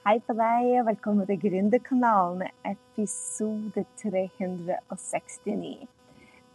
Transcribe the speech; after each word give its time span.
Hei 0.00 0.14
på 0.24 0.32
deg, 0.32 0.66
og 0.80 0.86
velkommen 0.86 1.26
til 1.28 1.36
Gründerkanalen, 1.42 2.46
episode 2.64 3.82
369. 4.00 5.82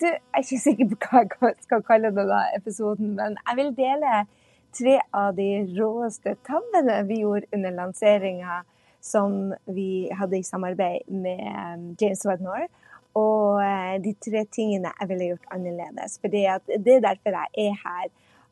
Du, 0.01 0.05
Jeg 0.07 0.17
er 0.33 0.41
ikke 0.41 0.57
sikker 0.63 0.87
på 0.89 0.97
hva 1.11 1.51
jeg 1.51 1.59
skal 1.67 1.83
kalle 1.85 2.09
denne 2.15 2.39
episoden, 2.57 3.11
men 3.19 3.37
jeg 3.37 3.59
vil 3.59 3.69
dele 3.77 4.23
tre 4.73 4.95
av 5.13 5.37
de 5.37 5.45
råeste 5.75 6.33
tabbene 6.49 6.97
vi 7.05 7.19
gjorde 7.21 7.51
under 7.53 7.77
lanseringa 7.77 8.63
som 9.13 9.53
vi 9.77 10.09
hadde 10.09 10.41
i 10.41 10.49
samarbeid 10.49 11.13
med 11.13 11.45
um, 11.45 11.85
James 12.01 12.25
Wagner. 12.25 12.65
Og 13.13 13.61
eh, 13.61 14.01
de 14.01 14.15
tre 14.25 14.47
tingene 14.49 14.89
jeg 14.89 15.11
ville 15.13 15.29
gjort 15.35 15.51
annerledes. 15.53 16.17
For 16.17 16.33
det 16.33 16.47
er 16.49 17.05
derfor 17.05 17.37
jeg 17.43 17.69
er 17.69 17.77
her 17.85 18.09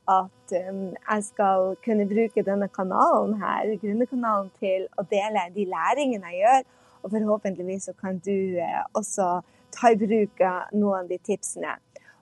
at 0.09 0.53
um, 0.69 0.81
jeg 0.95 1.23
skal 1.23 1.73
kunne 1.85 2.07
bruke 2.09 2.43
denne 2.45 2.67
kanalen 2.67 3.37
her, 3.41 3.75
Grunnekanalen, 3.81 4.51
til 4.59 4.87
å 4.99 5.05
dele 5.11 5.47
de 5.55 5.67
læringene 5.71 6.33
jeg 6.33 6.43
gjør. 6.43 6.69
Og 7.03 7.11
forhåpentligvis 7.11 7.89
så 7.89 7.95
kan 7.99 8.19
du 8.23 8.59
uh, 8.59 8.83
også 8.93 9.41
ta 9.73 9.91
i 9.91 9.99
bruk 9.99 10.43
noen 10.75 11.03
av 11.03 11.09
de 11.11 11.17
tipsene. 11.25 11.77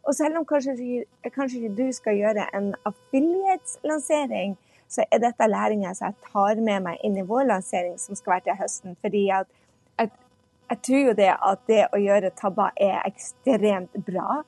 Og 0.07 0.15
selv 0.17 0.39
om 0.39 0.45
kanskje, 0.45 1.03
kanskje 1.35 1.69
du 1.77 1.87
skal 1.93 2.17
gjøre 2.17 2.47
en 2.57 2.71
affiliates-lansering, 2.89 4.55
så 4.91 5.05
er 5.11 5.21
dette 5.23 5.47
læringa 5.47 5.93
som 5.95 6.09
jeg 6.09 6.31
tar 6.31 6.61
med 6.63 6.87
meg 6.87 7.03
inn 7.05 7.19
i 7.19 7.25
vår 7.27 7.45
lansering, 7.51 7.99
som 8.01 8.17
skal 8.17 8.37
være 8.37 8.47
til 8.49 8.59
høsten. 8.59 8.97
fordi 9.01 9.27
jeg, 9.27 9.45
jeg 10.71 10.81
tror 10.87 11.05
jo 11.05 11.13
det 11.19 11.29
at 11.51 11.63
det 11.67 11.83
å 11.93 12.01
gjøre 12.01 12.33
tabber 12.41 12.73
er 12.75 12.99
ekstremt 13.05 13.95
bra. 14.07 14.41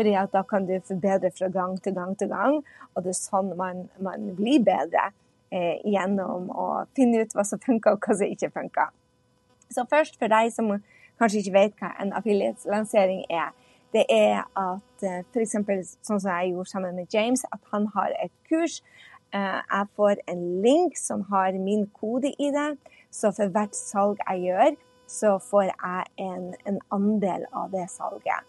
Fordi 0.00 0.14
at 0.16 0.30
da 0.32 0.40
kan 0.48 0.64
du 0.64 0.78
forbedre 0.88 1.28
fra 1.36 1.50
gang 1.52 1.74
til 1.84 1.92
gang 1.94 2.14
til 2.18 2.28
gang. 2.28 2.62
Og 2.94 3.02
det 3.04 3.12
er 3.12 3.18
sånn 3.18 3.50
man, 3.58 3.82
man 4.00 4.30
blir 4.38 4.62
bedre 4.64 5.10
eh, 5.52 5.76
gjennom 5.84 6.46
å 6.48 6.68
finne 6.96 7.20
ut 7.20 7.34
hva 7.36 7.44
som 7.44 7.60
funker 7.60 7.98
og 7.98 8.06
hva 8.06 8.16
som 8.16 8.30
ikke 8.32 8.48
funker. 8.54 8.94
Så 9.68 9.84
først 9.90 10.16
for 10.16 10.32
deg 10.32 10.48
som 10.54 10.72
kanskje 11.20 11.42
ikke 11.42 11.56
vet 11.58 11.76
hva 11.82 11.92
en 12.00 12.14
affiliate-lansering 12.16 13.26
er. 13.28 13.52
Det 13.92 14.06
er 14.08 14.46
at 14.56 15.04
eh, 15.04 15.20
f.eks. 15.34 15.58
sånn 16.00 16.22
som 16.22 16.30
jeg 16.30 16.54
gjorde 16.54 16.72
sammen 16.72 16.96
med 16.96 17.12
James, 17.12 17.44
at 17.52 17.60
han 17.74 17.90
har 17.92 18.14
et 18.24 18.32
kurs. 18.48 18.80
Eh, 19.36 19.58
jeg 19.60 19.90
får 20.00 20.22
en 20.32 20.46
link 20.64 20.96
som 20.96 21.26
har 21.28 21.52
min 21.60 21.90
kode 21.92 22.32
i 22.38 22.48
det. 22.54 22.70
Så 23.12 23.34
for 23.36 23.52
hvert 23.52 23.76
salg 23.76 24.24
jeg 24.30 24.48
gjør, 24.48 24.80
så 25.10 25.36
får 25.42 25.68
jeg 25.74 26.08
en, 26.24 26.54
en 26.70 26.80
andel 26.94 27.44
av 27.52 27.68
det 27.74 27.84
salget. 27.92 28.46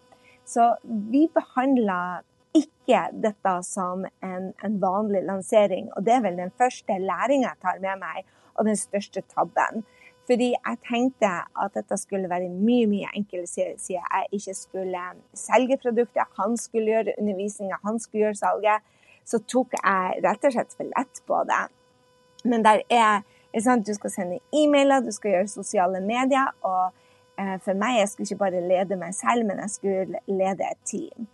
Så 0.51 0.67
vi 0.83 1.27
behandla 1.31 2.21
ikke 2.57 3.05
dette 3.23 3.55
som 3.63 4.03
en, 4.03 4.51
en, 4.51 4.77
vanlig 4.81 5.23
lansering. 5.23 5.87
Og 5.95 6.03
det 6.05 6.17
er 6.17 6.23
vel 6.25 6.39
den 6.41 6.51
første 6.59 6.97
læringa 6.99 7.53
jeg 7.53 7.61
tar 7.63 7.81
med 7.83 8.01
meg, 8.01 8.25
og 8.59 8.67
den 8.67 8.79
største 8.79 9.23
tabben. 9.31 9.85
Fordi 10.27 10.51
jeg 10.53 10.79
tenkte 10.87 11.29
at 11.63 11.75
dette 11.75 11.97
skulle 11.97 12.29
være 12.29 12.49
mye 12.51 12.87
mye 12.91 13.09
enklere 13.17 13.47
siden 13.47 13.79
jeg 13.95 14.27
ikke 14.37 14.55
skulle 14.55 15.03
selge 15.33 15.77
produktet. 15.81 16.35
Han 16.39 16.57
skulle 16.59 16.91
gjøre 16.93 17.15
undervisninga, 17.17 17.79
han 17.83 17.99
skulle 17.99 18.27
gjøre 18.27 18.41
salget. 18.43 18.87
Så 19.25 19.39
tok 19.47 19.75
jeg 19.77 20.23
rett 20.25 20.47
og 20.47 20.55
slett 20.55 20.75
for 20.75 20.91
lett 20.91 21.23
på 21.27 21.43
det. 21.47 21.63
Men 22.43 22.65
der 22.65 22.83
er, 22.89 23.23
er 23.53 23.63
sant, 23.63 23.87
du 23.87 23.93
skal 23.95 24.11
sende 24.11 24.39
e-mailer, 24.55 25.03
du 25.05 25.11
skal 25.15 25.37
gjøre 25.37 25.51
sosiale 25.51 26.01
medier. 26.03 26.51
og 26.61 26.91
for 27.65 27.77
meg. 27.77 27.99
Jeg 27.99 28.09
skulle 28.09 28.29
ikke 28.29 28.43
bare 28.43 28.63
lede 28.67 28.97
meg 28.99 29.15
selv, 29.17 29.45
men 29.47 29.61
jeg 29.63 29.75
skulle 29.77 30.23
lede 30.27 30.67
et 30.67 30.81
team. 30.85 31.27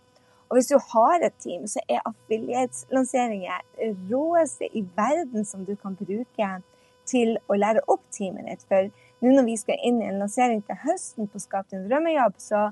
Og 0.48 0.56
hvis 0.56 0.70
du 0.70 0.78
har 0.92 1.24
et 1.26 1.36
team, 1.44 1.66
så 1.68 1.80
er 1.88 2.04
affiliatelanseringer 2.08 3.60
råeste 4.10 4.68
i 4.72 4.84
verden 4.96 5.44
som 5.44 5.66
du 5.68 5.74
kan 5.76 5.96
bruke 5.96 6.50
til 7.08 7.36
å 7.48 7.56
lære 7.56 7.84
opp 7.88 8.04
teamet 8.14 8.48
ditt. 8.48 8.64
For 8.68 8.88
nå 9.24 9.34
når 9.34 9.48
vi 9.48 9.56
skal 9.60 9.80
inn 9.84 10.00
i 10.02 10.08
en 10.08 10.20
lansering 10.22 10.62
til 10.66 10.80
høsten 10.84 11.28
på 11.28 11.40
Skap 11.42 11.68
din 11.72 11.88
drømmejobb, 11.88 12.36
så, 12.40 12.68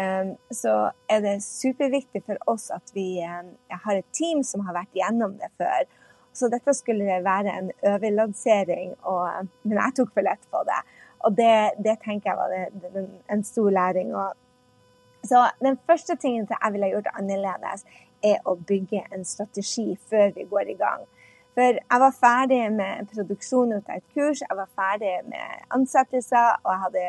um, 0.00 0.34
så, 0.52 0.74
er 1.08 1.24
det 1.24 1.36
superviktig 1.46 2.24
for 2.26 2.40
oss 2.50 2.70
at 2.74 2.92
vi 2.96 3.22
um, 3.24 3.52
har 3.70 4.00
et 4.00 4.10
team 4.16 4.42
som 4.44 4.64
har 4.68 4.76
vært 4.82 5.00
gjennom 5.00 5.38
det 5.40 5.52
før. 5.60 5.88
Så 6.34 6.50
dette 6.50 6.74
skulle 6.74 7.22
være 7.22 7.52
en 7.54 7.68
overlansering, 7.86 8.96
men 9.62 9.76
jeg 9.78 9.94
tok 10.00 10.08
for 10.16 10.26
lett 10.26 10.48
på 10.50 10.64
det. 10.66 10.80
Og 11.24 11.36
det, 11.36 11.80
det 11.84 11.98
tenker 12.04 12.30
jeg 12.30 12.38
var 12.38 12.52
det, 12.52 12.92
det, 12.94 13.04
en 13.32 13.44
stor 13.44 13.70
læring. 13.70 14.14
Og, 14.14 14.32
så 15.24 15.46
den 15.64 15.78
første 15.86 16.16
tingen 16.20 16.48
jeg 16.50 16.72
ville 16.72 16.92
gjort 16.92 17.12
annerledes, 17.18 17.84
er 18.24 18.40
å 18.48 18.56
bygge 18.56 19.02
en 19.12 19.24
strategi 19.28 19.94
før 20.08 20.32
vi 20.36 20.46
går 20.48 20.72
i 20.72 20.78
gang. 20.80 21.04
For 21.54 21.76
jeg 21.78 22.00
var 22.02 22.16
ferdig 22.18 22.62
med 22.74 23.10
produksjon 23.12 23.76
av 23.76 23.92
et 23.94 24.04
kurs, 24.16 24.42
jeg 24.42 24.58
var 24.58 24.70
ferdig 24.74 25.12
med 25.28 25.68
ansettelser, 25.76 26.58
og 26.64 26.72
jeg 26.72 26.82
hadde, 26.86 27.04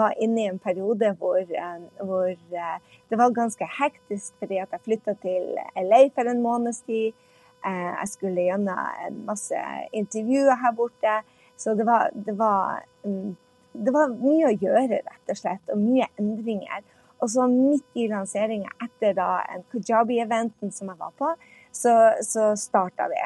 var 0.00 0.16
inne 0.18 0.42
i 0.42 0.48
en 0.50 0.58
periode 0.58 1.12
hvor, 1.20 1.38
eh, 1.38 1.84
hvor 2.02 2.32
eh, 2.32 2.96
det 3.10 3.18
var 3.20 3.36
ganske 3.36 3.68
hektisk 3.78 4.34
fordi 4.40 4.58
jeg 4.58 4.82
flytta 4.82 5.14
til 5.22 5.52
LA 5.78 6.00
for 6.16 6.26
en 6.26 6.42
måneds 6.42 6.80
tid. 6.88 7.14
Eh, 7.62 7.92
jeg 8.00 8.10
skulle 8.10 8.48
gjennom 8.48 8.80
en 9.06 9.20
masse 9.28 9.62
intervjuer 9.94 10.58
her 10.64 10.74
borte. 10.74 11.20
Så 11.56 11.76
det 11.78 11.86
var, 11.86 12.10
det 12.26 12.34
var 12.38 12.82
mm, 13.04 13.36
det 13.84 13.92
var 13.94 14.12
mye 14.16 14.50
å 14.50 14.56
gjøre, 14.56 15.00
rett 15.00 15.32
og 15.32 15.38
slett, 15.38 15.64
og 15.72 15.80
mye 15.80 16.08
endringer. 16.20 16.84
Og 17.22 17.30
så 17.32 17.46
midt 17.48 17.96
i 17.96 18.08
lanseringa, 18.10 18.72
etter 18.84 19.16
da 19.16 19.30
en 19.52 19.64
Kajabi-eventen 19.72 20.72
som 20.74 20.90
jeg 20.92 21.00
var 21.00 21.14
på, 21.16 21.32
så, 21.72 21.94
så 22.24 22.50
starta 22.60 23.08
vi. 23.12 23.22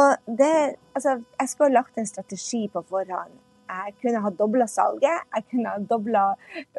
Og 0.00 0.34
det, 0.38 0.50
altså, 0.94 1.20
jeg 1.38 1.48
skulle 1.50 1.70
ha 1.70 1.78
lagt 1.80 1.98
en 1.98 2.10
strategi 2.10 2.66
på 2.72 2.82
forhånd. 2.90 3.38
Jeg 3.70 3.94
kunne 4.02 4.20
ha 4.24 4.30
dobla 4.34 4.66
salget, 4.66 5.26
jeg 5.36 5.44
kunne 5.52 5.70
ha 5.70 5.78
dobla 5.92 6.22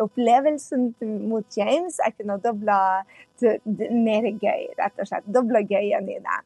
opplevelsen 0.03 0.89
mot 1.29 1.57
James. 1.57 1.99
Jeg 2.03 2.17
kunne 2.17 2.35
ha 2.35 2.43
dobla 2.43 2.79
mer 3.95 4.27
gøy, 4.31 4.65
rett 4.79 4.99
og 4.99 5.07
slett. 5.07 5.29
Dobla 5.31 5.63
gøyen 5.63 6.09
i 6.11 6.17
det. 6.19 6.39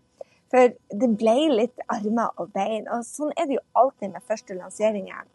For 0.54 0.76
det 1.02 1.10
ble 1.18 1.36
litt 1.50 1.82
armer 1.90 2.30
og 2.38 2.54
bein. 2.54 2.86
Og 2.94 3.02
sånn 3.08 3.34
er 3.34 3.50
det 3.50 3.58
jo 3.58 3.66
alltid 3.82 4.14
med 4.14 4.28
første 4.30 4.58
lanseringer. 4.58 5.26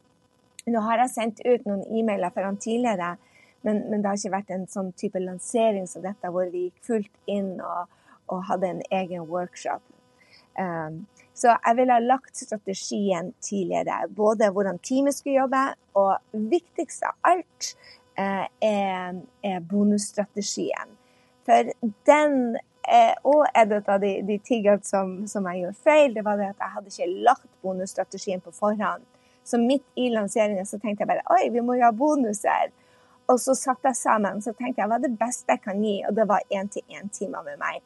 Nå 0.67 0.81
har 0.85 1.01
jeg 1.05 1.13
sendt 1.15 1.41
ut 1.47 1.65
noen 1.69 1.85
e-mailer 1.89 2.33
for 2.35 2.45
han 2.45 2.59
tidligere, 2.61 3.15
men, 3.63 3.83
men, 3.91 4.01
det 4.01 4.09
har 4.09 4.19
ikke 4.19 4.35
vært 4.35 4.53
en 4.55 4.67
sånn 4.73 4.93
type 4.97 5.21
lansering 5.21 5.87
som 5.89 6.05
dette, 6.05 6.29
hvor 6.33 6.49
vi 6.53 6.67
gikk 6.69 6.85
fullt 6.87 7.31
inn 7.31 7.55
og, 7.61 7.89
og 8.33 8.45
hadde 8.49 8.71
en 8.75 8.85
egen 9.01 9.27
workshop. 9.29 9.83
Um, 10.61 11.05
så 11.37 11.55
jeg 11.55 11.77
ville 11.79 11.97
ha 11.97 12.05
lagt 12.05 12.37
strategien 12.37 13.33
tidligere. 13.41 14.09
Både 14.17 14.51
hvordan 14.53 14.81
teamet 14.85 15.17
skulle 15.17 15.41
jobbe, 15.41 15.63
og 16.01 16.41
viktigst 16.53 17.05
av 17.09 17.31
alt 17.33 17.71
uh, 18.21 18.47
er, 18.61 19.21
er, 19.45 19.61
bonusstrategien. 19.61 20.97
For 21.49 21.73
den 22.09 22.59
eh, 22.85 23.15
og 23.25 23.47
en 23.57 23.73
av 23.81 24.03
de, 24.03 24.11
de 24.29 24.37
tingene 24.45 24.85
som, 24.85 25.15
som, 25.29 25.49
jeg 25.49 25.65
gjorde 25.65 25.85
feil, 25.85 26.13
det 26.15 26.25
var 26.27 26.37
det 26.37 26.51
at 26.53 26.61
jeg 26.61 26.75
hadde 26.75 26.93
ikke 26.93 27.25
lagt 27.29 27.49
bonusstrategien 27.65 28.45
på 28.45 28.53
forhånd. 28.55 29.07
Så 29.45 29.59
midt 29.59 29.87
i 29.99 30.11
lanseringen 30.13 30.67
så 30.69 30.79
tenkte 30.79 31.05
jeg 31.05 31.11
bare 31.11 31.27
oi, 31.37 31.49
vi 31.53 31.63
må 31.65 31.79
jo 31.79 31.87
ha 31.89 31.95
bonuser. 31.97 32.71
Og 33.31 33.39
så 33.41 33.55
satte 33.55 33.91
jeg 33.91 33.99
sammen 33.99 34.43
så 34.43 34.53
tenkte 34.57 34.83
jeg 34.83 34.91
hva 34.91 34.99
er 34.99 35.07
det 35.07 35.17
beste 35.19 35.55
jeg 35.55 35.63
kan 35.65 35.81
gi, 35.85 36.01
og 36.09 36.17
det 36.19 36.27
var 36.31 36.47
én-til-én-timer 36.51 37.47
med 37.47 37.61
meg. 37.63 37.81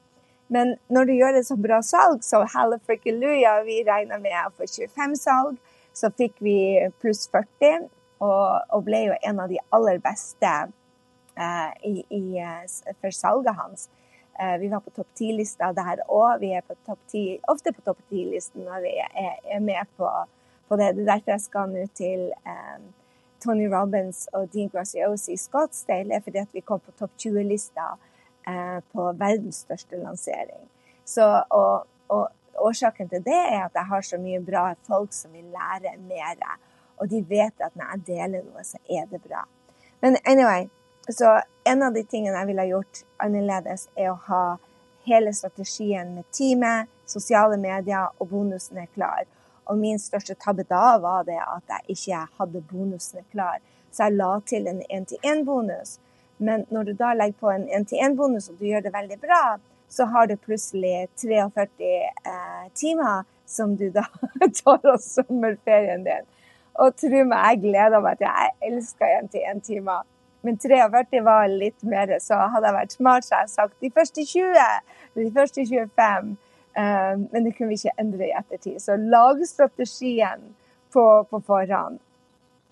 Men 0.52 0.74
når 0.92 1.08
du 1.08 1.14
gjør 1.16 1.38
et 1.38 1.46
så 1.46 1.56
bra 1.60 1.80
salg, 1.84 2.22
så 2.24 2.42
halleluja, 2.54 3.58
vi 3.64 3.82
regna 3.86 4.18
med 4.20 4.36
å 4.44 4.52
få 4.56 4.68
25 4.68 5.16
salg. 5.20 5.58
Så 5.94 6.10
fikk 6.18 6.40
vi 6.42 6.56
pluss 7.00 7.28
40, 7.30 7.86
og, 8.24 8.46
og 8.74 8.86
ble 8.86 9.04
jo 9.08 9.18
en 9.22 9.42
av 9.44 9.52
de 9.52 9.60
aller 9.74 10.00
beste 10.02 10.52
uh, 11.38 11.70
i, 11.86 12.02
i, 12.08 12.22
eh, 12.42 12.94
for 13.02 13.14
salget 13.14 13.54
hans. 13.58 13.88
Uh, 14.34 14.56
vi 14.58 14.70
var 14.72 14.82
på 14.82 14.90
topp 14.96 15.10
ti-lista 15.18 15.70
der 15.76 16.02
òg. 16.08 16.40
Vi 16.42 16.50
er 16.56 16.64
på 16.66 16.76
topp 16.86 16.98
10, 17.12 17.44
ofte 17.52 17.74
på 17.74 17.84
topp 17.86 18.00
ti-listen 18.10 18.66
når 18.66 18.82
vi 18.86 18.94
er, 19.04 19.38
er 19.56 19.62
med 19.62 19.86
på 19.98 20.08
på 20.68 20.76
det. 20.80 20.92
Det 20.96 21.04
er 21.04 21.12
derfor 21.12 21.34
jeg 21.34 21.44
skal 21.44 21.72
nå 21.72 21.86
til 21.96 22.28
um, 22.46 22.86
Tony 23.44 23.66
Robins 23.72 24.26
og 24.32 24.48
Dean 24.52 24.70
Graziosi 24.72 25.34
i 25.34 25.40
Scottsdale, 25.40 26.20
fordi 26.24 26.42
at 26.42 26.54
vi 26.56 26.64
kom 26.64 26.80
på 26.80 26.94
topp 26.98 27.12
20-lista 27.20 27.90
uh, 27.94 28.80
på 28.92 29.10
verdens 29.20 29.64
største 29.66 30.00
lansering. 30.00 30.64
Så, 31.04 31.26
og, 31.50 31.86
og, 32.08 32.28
årsaken 32.54 33.08
til 33.10 33.24
det 33.24 33.34
er 33.34 33.64
at 33.64 33.74
jeg 33.74 33.86
har 33.90 34.02
så 34.06 34.18
mye 34.22 34.38
bra 34.40 34.68
folk 34.86 35.12
som 35.12 35.32
vil 35.34 35.50
lære 35.50 35.96
mer. 35.98 36.38
Og 37.02 37.10
de 37.10 37.24
vet 37.28 37.60
at 37.60 37.74
når 37.74 37.90
jeg 37.90 38.06
deler 38.06 38.44
noe, 38.46 38.62
så 38.64 38.78
er 38.86 39.08
det 39.10 39.18
bra. 39.24 39.42
Men 40.00 40.16
anyway, 40.24 40.68
så 41.08 41.40
en 41.64 41.82
av 41.82 41.96
de 41.96 42.04
tingene 42.06 42.38
jeg 42.38 42.46
ville 42.52 42.68
gjort 42.68 43.02
annerledes, 43.24 43.88
er 43.96 44.12
å 44.12 44.20
ha 44.28 44.44
hele 45.04 45.32
strategien 45.34 46.14
med 46.14 46.28
teamet, 46.32 46.88
sosiale 47.06 47.58
medier 47.60 48.12
og 48.18 48.30
bonusen 48.30 48.78
er 48.80 48.88
klar. 48.94 49.26
Og 49.66 49.78
min 49.78 49.98
største 49.98 50.36
tabbe 50.40 50.66
da 50.68 50.96
var 51.02 51.24
det 51.28 51.38
at 51.40 51.70
jeg 51.72 51.96
ikke 51.96 52.24
hadde 52.38 52.64
bonusene 52.70 53.24
klar. 53.32 53.60
Så 53.92 54.08
jeg 54.08 54.18
la 54.18 54.32
til 54.46 54.66
en 54.68 54.82
én-til-én-bonus. 54.90 55.98
Men 56.38 56.66
når 56.70 56.90
du 56.90 56.92
da 56.98 57.12
legger 57.14 57.38
på 57.40 57.50
en 57.50 57.68
én-til-én-bonus 57.68 58.50
og 58.50 58.58
du 58.58 58.66
gjør 58.66 58.84
det 58.84 58.92
veldig 58.94 59.20
bra, 59.22 59.42
så 59.88 60.04
har 60.10 60.26
du 60.26 60.36
plutselig 60.36 61.08
43 61.16 61.90
eh, 62.30 62.64
timer 62.74 63.22
som 63.46 63.76
du 63.76 63.90
da 63.94 64.06
tar 64.64 64.88
av 64.90 64.98
sommerferien 65.02 66.04
din. 66.04 66.26
Og 66.74 66.96
tro 66.98 67.22
meg, 67.22 67.38
jeg 67.38 67.60
gleder 67.68 68.02
meg 68.02 68.18
til 68.18 68.26
Jeg 68.26 68.54
elsker 68.70 69.18
én-til-én-timer. 69.20 70.02
Men 70.44 70.58
43 70.60 71.22
var 71.24 71.46
litt 71.48 71.86
mer, 71.88 72.10
så 72.20 72.36
hadde 72.52 72.68
jeg 72.68 72.76
vært 72.76 72.96
smart, 72.98 73.24
så 73.24 73.38
jeg 73.44 73.52
sagt 73.52 73.78
de 73.80 73.90
første 73.94 74.24
20. 74.28 74.58
De 75.16 75.30
første 75.32 75.64
25. 75.70 76.34
Uh, 76.74 77.20
men 77.30 77.44
det 77.44 77.54
kunne 77.56 77.70
vi 77.70 77.78
ikke 77.78 77.94
endre 78.02 78.28
i 78.28 78.34
ettertid. 78.38 78.80
Så 78.82 78.96
lag 78.96 79.40
strategien 79.46 80.42
på, 80.92 81.04
på 81.30 81.40
forhånd. 81.46 82.00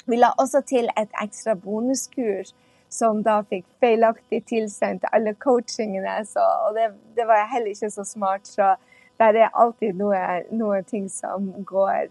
Vi 0.07 0.19
la 0.19 0.33
også 0.43 0.65
til 0.67 0.91
et 0.99 1.21
ekstra 1.23 1.55
bonuskurs 1.55 2.55
som 2.93 3.23
da 3.25 3.39
fikk 3.49 3.65
feilaktig 3.81 4.43
tilsendt 4.51 5.07
alle 5.13 5.35
coachingene. 5.35 6.17
Så, 6.29 6.43
og 6.67 6.75
det, 6.77 6.91
det, 7.17 7.27
var 7.29 7.47
heller 7.53 7.73
ikke 7.73 7.91
så 7.91 8.05
smart. 8.05 8.49
Så 8.49 8.75
der 9.23 9.39
er 9.39 9.55
alltid 9.55 9.97
noe 9.97 10.83
ting 10.89 11.09
som 11.11 11.53
går 11.67 12.11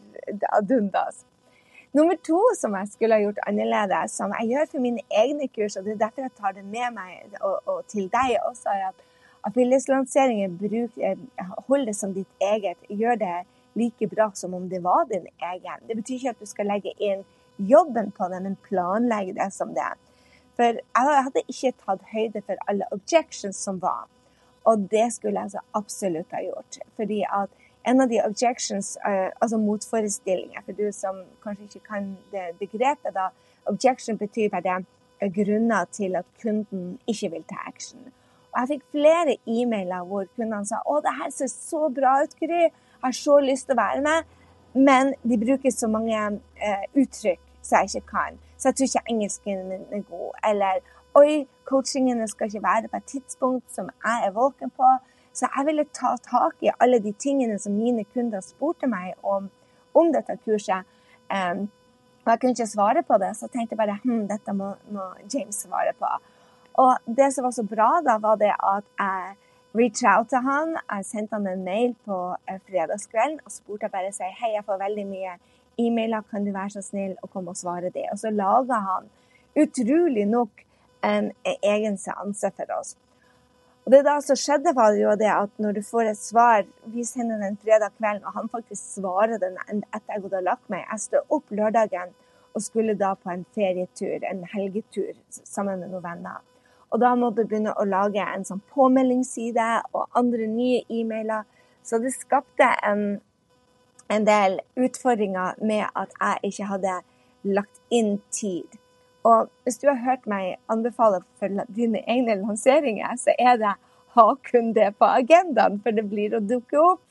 ad 0.55 0.71
undas. 0.71 1.25
Nummer 1.93 2.15
to 2.23 2.39
som 2.55 2.75
jeg 2.79 2.87
skulle 2.87 3.17
ha 3.17 3.23
gjort 3.25 3.39
annerledes, 3.47 4.13
som 4.15 4.31
jeg 4.39 4.53
gjør 4.53 4.67
for 4.71 4.83
mine 4.83 5.01
egne 5.11 5.49
kurs, 5.51 5.75
og 5.75 5.83
det 5.83 5.97
er 5.97 6.03
derfor 6.05 6.23
jeg 6.23 6.37
tar 6.39 6.53
det 6.55 6.63
med 6.63 6.93
meg 6.95 7.33
og, 7.41 7.57
og 7.67 7.81
til 7.91 8.07
deg 8.13 8.37
også, 8.47 8.71
er 8.71 8.85
at 8.93 9.01
affiliaslanseringen 9.47 10.59
hold 11.67 11.87
det 11.87 11.95
som 11.97 12.13
ditt 12.13 12.43
eget. 12.43 12.77
Gjør 12.89 13.19
det 13.21 13.37
like 13.79 14.07
bra 14.07 14.31
som 14.35 14.53
om 14.53 14.69
det 14.69 14.81
var 14.83 15.05
din 15.09 15.27
egen. 15.39 15.87
Det 15.87 15.95
betyr 15.95 16.15
ikke 16.15 16.33
at 16.35 16.43
du 16.43 16.49
skal 16.49 16.69
legge 16.69 16.93
inn 16.99 17.23
jobben 17.57 18.11
på 18.11 18.27
det, 18.31 18.41
men 18.43 18.57
planlegge 18.67 19.35
det 19.37 19.51
som 19.53 19.73
det. 19.77 19.91
For 20.57 20.77
jeg 20.77 21.23
hadde 21.25 21.45
ikke 21.47 21.73
tatt 21.85 22.07
høyde 22.11 22.43
for 22.45 22.61
alle 22.69 22.87
objections 22.91 23.57
som 23.57 23.79
var. 23.81 24.07
Og 24.67 24.87
det 24.91 25.07
skulle 25.15 25.41
jeg 25.41 25.55
så 25.55 25.65
absolutt 25.77 26.33
ha 26.35 26.43
gjort. 26.45 26.81
Fordi 26.95 27.23
at 27.25 27.49
en 27.89 28.01
av 28.03 28.09
de 28.11 28.19
objections, 28.21 28.93
uh, 29.07 29.31
altså 29.41 29.57
motforestillinger, 29.57 30.61
for 30.65 30.77
du 30.77 30.91
som 30.93 31.23
kanskje 31.43 31.65
ikke 31.65 31.87
kan 31.87 32.11
det 32.33 32.51
begrepet, 32.59 33.15
da, 33.15 33.31
objection 33.65 34.17
betyr 34.17 34.51
bare 34.53 34.83
grunner 35.33 35.85
til 35.93 36.15
at 36.15 36.25
kunden 36.41 36.99
ikke 37.07 37.31
vil 37.33 37.43
ta 37.49 37.61
action. 37.67 38.11
Og 38.51 38.59
jeg 38.59 38.69
fikk 38.73 38.85
flere 38.97 39.37
e-mailer 39.47 40.05
hvor 40.07 40.27
kundene 40.35 40.67
sa 40.67 40.81
å, 40.85 40.99
det 41.03 41.13
her 41.19 41.31
ser 41.33 41.51
så 41.51 41.87
bra 41.93 42.17
ut, 42.23 42.35
Gry, 42.39 42.67
jeg 42.67 43.03
har 43.03 43.17
så 43.17 43.37
lyst 43.43 43.69
til 43.69 43.77
å 43.77 43.81
være 43.81 44.01
med, 44.05 44.33
men 44.75 45.13
de 45.27 45.37
bruker 45.41 45.73
så 45.73 45.89
mange 45.91 46.17
eh, 46.17 46.83
uttrykk 46.95 47.41
som 47.61 47.77
jeg 47.77 47.91
ikke 47.91 48.11
kan, 48.11 48.39
så 48.57 48.69
jeg 48.69 48.77
tror 48.77 48.89
ikke 48.89 49.13
engelsken 49.13 49.63
min 49.69 49.85
er 49.93 50.03
god. 50.09 50.35
Eller 50.49 50.81
oi, 51.17 51.45
coachingene 51.69 52.27
skal 52.29 52.49
ikke 52.49 52.63
være 52.63 52.91
på 52.91 52.99
et 52.99 53.09
tidspunkt 53.13 53.73
som 53.73 53.89
jeg 53.89 54.27
er 54.27 54.35
våken 54.35 54.73
på. 54.75 54.89
Så 55.33 55.47
jeg 55.47 55.65
ville 55.65 55.85
ta 55.95 56.15
tak 56.23 56.59
i 56.61 56.71
alle 56.83 56.99
de 56.99 57.13
tingene 57.15 57.59
som 57.59 57.75
mine 57.75 58.03
kunder 58.13 58.43
spurte 58.43 58.87
meg 58.91 59.13
om, 59.23 59.47
om 59.95 60.11
dette 60.11 60.35
kurset. 60.43 60.87
Um, 61.31 61.69
og 62.25 62.33
jeg 62.33 62.41
kunne 62.41 62.55
ikke 62.57 62.67
svare 62.67 63.03
på 63.07 63.17
det, 63.17 63.31
så 63.37 63.47
jeg 63.47 63.55
tenkte 63.55 63.79
bare 63.79 63.97
hm, 64.03 64.25
dette 64.29 64.53
må, 64.53 64.73
må, 64.93 65.07
James 65.33 65.63
svare 65.63 65.93
på. 65.97 66.09
Og 66.79 67.15
det 67.17 67.33
som 67.33 67.43
var 67.43 67.55
så 67.55 67.63
bra, 67.67 67.89
da, 68.05 68.17
var 68.21 68.37
det 68.39 68.53
at 68.55 68.87
jeg 68.99 69.35
reached 69.75 70.07
out 70.07 70.29
til 70.29 70.43
han. 70.45 70.75
Jeg 70.91 71.05
sendte 71.05 71.35
han 71.35 71.47
en 71.47 71.63
mail 71.63 71.95
på 72.05 72.19
eh, 72.49 72.59
fredagskvelden 72.67 73.39
og 73.45 73.51
spurte 73.51 73.87
jeg 73.87 73.95
bare 73.95 74.11
si 74.15 74.27
hei, 74.41 74.53
jeg 74.55 74.65
får 74.67 74.81
veldig 74.81 75.05
mye 75.07 75.37
e-mailer, 75.79 76.23
kan 76.31 76.45
du 76.45 76.51
være 76.51 76.75
så 76.75 76.83
snill 76.85 77.15
å 77.23 77.29
komme 77.31 77.53
og 77.53 77.59
svare 77.59 77.91
det? 77.93 78.07
Og 78.11 78.19
så 78.19 78.31
laga 78.33 78.81
han 78.87 79.07
utrolig 79.59 80.27
nok 80.27 80.65
en 81.07 81.31
egen 81.43 81.97
seanse 81.97 82.51
for 82.55 82.75
oss. 82.77 82.95
Og 83.81 83.95
det 83.95 84.03
da 84.05 84.19
som 84.21 84.37
skjedde, 84.37 84.75
var 84.77 84.93
jo 84.93 85.15
det 85.17 85.31
at 85.33 85.53
når 85.61 85.79
du 85.79 85.81
får 85.81 86.11
et 86.11 86.19
svar 86.19 86.67
Vi 86.93 87.03
sender 87.07 87.41
den 87.41 87.57
fredag 87.57 87.95
kvelden, 87.97 88.25
og 88.27 88.35
han 88.35 88.51
faktisk 88.51 88.99
svarer 88.99 89.41
den 89.41 89.57
etter 89.57 90.13
jeg 90.13 90.21
hadde 90.27 90.43
lagt 90.45 90.69
meg. 90.69 90.85
Jeg 90.85 91.07
står 91.07 91.33
opp 91.33 91.49
lørdagen 91.49 92.13
og 92.53 92.61
skulle 92.61 92.97
da 92.99 93.13
på 93.15 93.31
en 93.31 93.45
ferietur, 93.55 94.25
en 94.27 94.43
helgetur, 94.53 95.13
sammen 95.31 95.79
med 95.79 95.93
noen 95.93 96.03
venner. 96.03 96.41
Og 96.91 96.99
da 96.99 97.13
måtte 97.15 97.43
du 97.43 97.49
begynne 97.49 97.73
å 97.79 97.87
lage 97.87 98.23
en 98.23 98.43
sånn 98.47 98.61
påmeldingsside 98.73 99.67
og 99.95 100.17
andre 100.17 100.47
nye 100.51 100.83
e-mailer. 100.91 101.47
Så 101.87 102.01
det 102.03 102.13
skapte 102.13 102.67
en, 102.85 103.21
en 104.11 104.27
del 104.27 104.59
utfordringer 104.75 105.59
med 105.63 105.87
at 105.95 106.13
jeg 106.19 106.51
ikke 106.51 106.69
hadde 106.73 106.97
lagt 107.47 107.79
inn 107.89 108.17
tid. 108.33 108.79
Og 109.23 109.47
hvis 109.63 109.79
du 109.81 109.87
har 109.87 110.01
hørt 110.03 110.27
meg 110.29 110.57
anbefale 110.71 111.21
for 111.39 111.63
dine 111.69 112.01
egne 112.09 112.39
lanseringer, 112.41 113.15
så 113.21 113.35
er 113.39 113.57
det 113.61 113.75
ha 114.15 114.27
kun 114.43 114.73
det 114.75 114.89
på 114.99 115.07
agendaen, 115.07 115.79
for 115.83 115.95
det 115.95 116.09
blir 116.11 116.35
å 116.35 116.43
dukke 116.43 116.79
opp. 116.81 117.05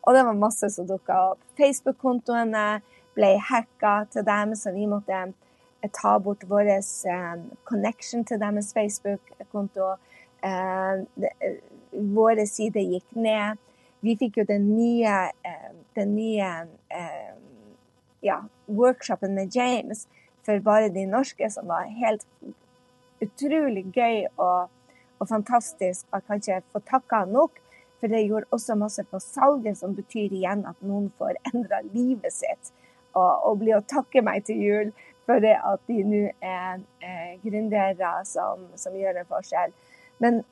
Og 0.00 0.16
det 0.16 0.24
var 0.26 0.38
masse 0.38 0.70
som 0.72 0.88
dukka 0.88 1.18
opp. 1.32 1.42
Facebook-kontoene 1.60 2.80
ble 3.14 3.34
hacka 3.50 4.06
til 4.10 4.24
dem, 4.26 4.56
så 4.56 4.72
vi 4.74 4.88
måtte 4.90 5.20
ta 5.88 6.18
bort 6.20 6.44
vår 6.48 6.68
um, 6.76 7.44
connection 7.64 8.24
til 8.24 8.40
deres 8.40 8.72
Facebook-konto. 8.76 9.94
Uh, 10.40 11.04
våre 12.14 12.46
sider 12.46 12.84
gikk 12.84 13.16
ned. 13.16 13.60
Vi 14.00 14.16
fikk 14.16 14.40
jo 14.40 14.44
den 14.48 14.70
nye, 14.72 15.16
den 15.96 16.14
nye 16.16 16.48
ja, 18.24 18.38
workshopen 18.66 19.34
med 19.34 19.56
James 19.56 20.06
for 20.46 20.60
bare 20.64 20.88
de 20.88 21.06
norske, 21.06 21.50
som 21.50 21.68
var 21.68 21.90
helt 22.00 22.24
utrolig 23.20 23.84
gøy 23.94 24.24
og, 24.36 24.70
og 25.18 25.28
fantastisk. 25.28 26.06
Jeg 26.12 26.26
kan 26.26 26.40
ikke 26.40 26.62
få 26.72 26.82
takka 26.88 27.24
nok, 27.28 27.60
for 28.00 28.08
det 28.08 28.24
gjorde 28.26 28.48
også 28.50 28.76
masse 28.80 29.04
på 29.10 29.20
salget, 29.20 29.78
som 29.78 29.96
betyr 29.96 30.32
igjen 30.32 30.64
at 30.68 30.80
noen 30.80 31.10
får 31.18 31.36
endra 31.52 31.82
livet 31.92 32.32
sitt. 32.32 32.72
Og, 33.10 33.30
og 33.44 33.58
blir 33.60 33.80
å 33.80 33.86
takke 33.90 34.22
meg 34.22 34.44
til 34.46 34.60
jul 34.62 34.90
for 35.30 35.46
at 35.72 35.82
de 35.86 35.98
nå 36.04 36.22
er, 36.42 36.80
eh, 37.02 37.36
gründere 37.44 38.24
som, 38.26 38.66
som, 38.74 38.96
gjør 38.96 39.20
en 39.20 39.28
forskjell. 39.30 39.72
Men, 40.18 40.42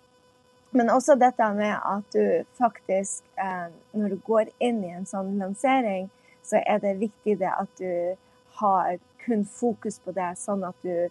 men, 0.71 0.91
også 0.91 1.17
dette 1.19 1.49
med 1.55 1.75
at 1.75 2.15
du 2.15 2.45
faktisk, 2.59 3.25
eh, 3.41 3.73
når 3.93 4.15
du 4.15 4.21
går 4.27 4.53
inn 4.61 4.85
i 4.85 4.95
en 4.95 5.09
sånn 5.09 5.35
lansering, 5.41 6.11
så 6.43 6.63
er 6.63 6.79
det 6.85 7.01
viktig 7.03 7.39
det 7.41 7.51
at 7.51 7.81
du 7.81 8.15
har 8.61 8.99
kun 9.25 9.45
fokus 9.45 9.99
på 9.99 10.15
det, 10.17 10.31
sånn 10.39 10.65
at 10.65 10.79
du 10.87 11.09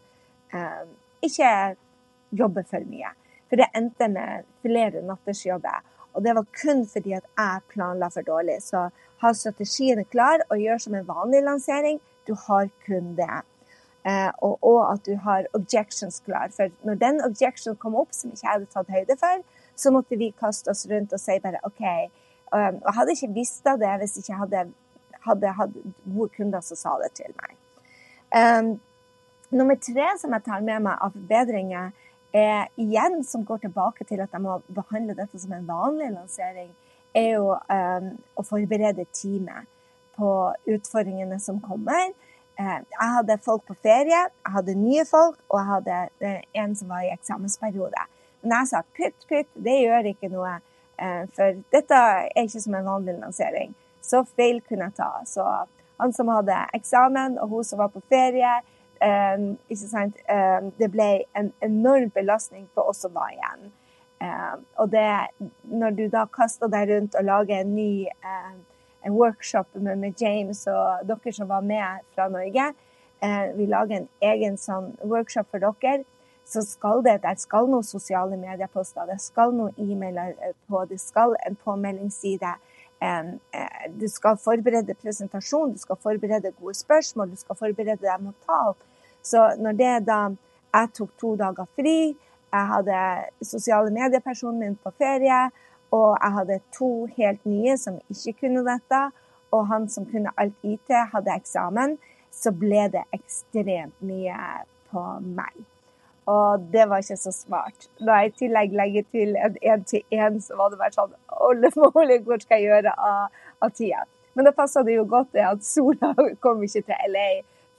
eh, 0.55 0.83
ikke 1.21 1.51
jobber 2.37 2.65
for 2.67 2.87
mye. 2.87 3.11
For 3.47 3.59
det 3.59 3.69
endte 3.75 4.09
med 4.11 4.47
flere 4.63 5.03
nattersjobber. 5.05 5.83
Og 6.15 6.23
det 6.25 6.33
var 6.33 6.47
kun 6.57 6.81
fordi 6.89 7.13
at 7.13 7.27
jeg 7.37 7.67
planla 7.71 8.09
for 8.11 8.25
dårlig. 8.25 8.57
Så 8.65 8.87
ha 9.21 9.33
strategien 9.33 10.03
klar 10.11 10.43
og 10.49 10.59
gjør 10.61 10.81
som 10.81 10.97
en 10.97 11.07
vanlig 11.07 11.43
lansering. 11.45 12.01
Du 12.27 12.33
har 12.47 12.71
kun 12.85 13.13
det. 13.19 13.43
Eh, 14.07 14.31
og, 14.37 14.57
og, 14.63 14.93
at 14.93 15.03
du 15.05 15.17
har 15.19 15.47
objections 15.57 16.21
klar. 16.25 16.51
For 16.55 16.71
når 16.87 16.99
den 17.01 17.21
objection 17.25 17.75
kom 17.75 17.95
opp, 17.99 18.13
som 18.15 18.31
ikke 18.31 18.45
jeg 18.45 18.53
hadde 18.53 18.69
tatt 18.71 18.91
høyde 18.93 19.17
for, 19.19 19.43
så 19.75 19.91
måtte 19.91 20.19
vi 20.19 20.31
kaste 20.39 20.71
oss 20.71 20.85
rundt 20.89 21.13
og 21.13 21.19
si 21.21 21.35
bare 21.43 21.59
OK. 21.67 21.83
Um, 22.47 22.79
og 22.79 22.87
jeg 22.87 22.95
hadde 22.95 23.15
ikke 23.17 23.33
visst 23.35 23.67
av 23.67 23.81
det 23.81 23.91
hvis 23.99 24.15
ikke 24.21 24.31
jeg 24.31 24.39
hadde, 24.39 24.61
hadde 25.27 25.55
hatt 25.57 25.73
gode 26.05 26.29
kunder 26.37 26.63
som 26.63 26.79
sa 26.79 26.93
det 27.01 27.11
til 27.19 27.33
meg. 27.41 27.57
Um, 28.31 28.69
nummer 29.51 29.75
tre 29.83 30.13
som 30.21 30.35
jeg 30.37 30.45
tar 30.45 30.63
med 30.63 30.85
meg 30.87 31.03
av 31.03 31.15
forbedringer, 31.17 31.91
er 32.37 32.67
igjen 32.79 33.21
som 33.25 33.43
går 33.47 33.65
tilbake 33.65 34.05
til 34.07 34.21
at 34.23 34.31
jeg 34.31 34.43
må 34.43 34.59
behandle 34.71 35.15
dette 35.17 35.39
som 35.41 35.51
en 35.55 35.67
vanlig 35.67 36.13
lansering, 36.13 36.71
er 37.15 37.33
jo 37.33 37.51
um, 37.55 38.09
å 38.39 38.45
forberede 38.45 39.07
teamet 39.15 39.67
på 40.15 40.31
utfordringene 40.77 41.39
som 41.43 41.59
kommer. 41.63 42.13
Uh, 42.57 42.79
jeg 42.81 43.09
hadde 43.13 43.37
folk 43.45 43.65
på 43.69 43.75
ferie, 43.85 44.23
jeg 44.25 44.53
hadde 44.55 44.73
nye 44.79 45.03
folk, 45.05 45.37
og 45.49 45.59
jeg 45.59 45.67
hadde 45.71 45.97
uh, 46.25 46.39
en 46.63 46.75
som 46.75 46.89
var 46.89 47.03
i 47.05 47.11
eksamensperiode. 47.13 48.05
Men 48.41 48.55
jeg 48.55 48.69
sa 48.71 48.81
pytt, 48.97 49.27
pytt, 49.29 49.49
det 49.53 49.75
gjør 49.83 50.09
ikke 50.13 50.31
noe, 50.33 50.55
uh, 50.97 51.23
for 51.37 51.59
dette 51.73 51.99
er 51.99 52.47
ikke 52.47 52.63
som 52.63 52.79
en 52.79 52.89
vanlig 52.89 53.17
lansering. 53.19 53.75
Så 54.01 54.23
feil 54.39 54.63
kunne 54.65 54.87
jeg 54.87 54.97
ta. 54.97 55.11
Så 55.29 55.45
han 56.01 56.13
som 56.13 56.31
hadde 56.31 56.57
eksamen, 56.73 57.37
og 57.41 57.53
hun 57.53 57.67
som 57.67 57.81
var 57.83 57.93
på 57.93 58.01
ferie. 58.09 58.59
Um, 58.97 59.51
um, 59.69 60.71
det 60.79 60.87
ble 60.89 61.09
en 61.37 61.51
enorm 61.61 62.09
belastning 62.15 62.65
for 62.73 62.89
oss 62.89 63.03
som 63.05 63.13
var 63.13 63.29
igjen. 63.35 63.69
Um, 64.17 64.63
og 64.81 64.89
det, 64.91 65.05
når 65.69 65.93
du 65.99 66.07
da 66.09 66.25
kaster 66.33 66.71
deg 66.73 66.89
rundt 66.89 67.17
og 67.19 67.27
lager 67.27 67.61
en 67.61 67.75
ny 67.75 68.07
en 69.05 69.15
workshop 69.15 69.67
med, 69.73 69.97
med, 69.97 70.21
James 70.21 70.65
og 70.71 71.07
dere 71.07 71.33
som 71.33 71.49
var 71.49 71.65
med 71.65 72.05
fra 72.15 72.27
Norge, 72.31 72.69
uh, 73.23 73.45
vi 73.57 73.65
lager 73.69 74.01
en 74.01 74.07
egen 74.31 74.57
sånn 74.61 74.93
workshop 75.03 75.49
for 75.51 75.63
dere, 75.63 76.03
så 76.47 76.63
skal 76.63 77.03
det 77.03 77.19
der 77.25 77.35
skal 77.35 77.67
noen 77.67 77.83
sosiale 77.83 78.37
medieposter, 78.39 79.03
det 79.09 79.19
skal 79.19 79.51
noen 79.55 79.75
e-mailer 79.83 80.35
på, 80.69 80.85
det 80.87 80.99
skal 81.03 81.35
en 81.43 81.57
påmeldingsside. 81.59 82.53
Eh, 83.03 83.25
du 83.99 84.07
skal 84.09 84.39
forberede 84.41 84.95
presentasjon, 84.97 85.73
du 85.75 85.81
skal 85.81 85.99
forberede 86.01 86.53
gode 86.61 86.73
spørsmål, 86.79 87.33
du 87.35 87.41
skal 87.41 87.59
forberede 87.59 87.99
deg 88.01 88.23
mentalt. 88.23 88.79
Så 89.21 89.49
når 89.59 89.71
det 89.71 89.95
da 90.07 90.27
Jeg 90.77 90.89
tok 90.93 91.11
to 91.17 91.29
dager 91.35 91.65
fri, 91.75 92.13
jeg 92.51 92.65
hadde 92.69 92.97
sosiale 93.41 93.89
mediepersonen 93.89 94.59
min 94.59 94.75
på 94.75 94.91
ferie, 94.99 95.47
og 95.95 96.17
jeg 96.17 96.33
hadde 96.39 96.59
to 96.75 96.91
helt 97.17 97.45
nye 97.47 97.77
som 97.79 97.99
ikke 98.11 98.33
kunne 98.41 98.65
dette, 98.67 99.01
og 99.55 99.67
han 99.69 99.87
som 99.89 100.05
kunne 100.09 100.33
alt 100.37 100.55
IT, 100.63 100.91
hadde 101.13 101.35
eksamen. 101.35 101.97
så 102.37 102.51
ble 102.53 102.83
det 102.93 103.01
ekstremt 103.15 103.95
mye 104.05 104.35
på 104.91 105.03
meg. 105.23 105.55
Og 106.29 106.67
det 106.73 106.83
var 106.89 107.01
ikke 107.01 107.17
så 107.17 107.31
smart. 107.31 107.87
Da 107.97 108.19
jeg 108.19 108.29
i 108.29 108.35
tillegg 108.43 108.75
legger 108.77 109.07
til 109.15 109.31
en 109.39 109.55
én-til-én, 109.63 110.37
så 110.43 110.57
var 110.59 110.69
det 110.69 110.77
bare 110.77 110.93
sånn 110.93 111.15
Olle 111.47 111.71
moly, 111.79 112.19
hvor 112.27 112.43
skal 112.43 112.61
jeg 112.61 112.67
gjøre 112.67 112.93
av, 112.93 113.33
av 113.63 113.73
tida? 113.73 114.03
Men 114.35 114.45
da 114.45 114.53
passa 114.53 114.83
det 114.85 114.99
jo 114.99 115.07
godt 115.09 115.31
det 115.33 115.47
at 115.47 115.65
sola 115.65 116.11
kom 116.43 116.61
ikke 116.67 116.83
til 116.91 117.13
LA 117.13 117.29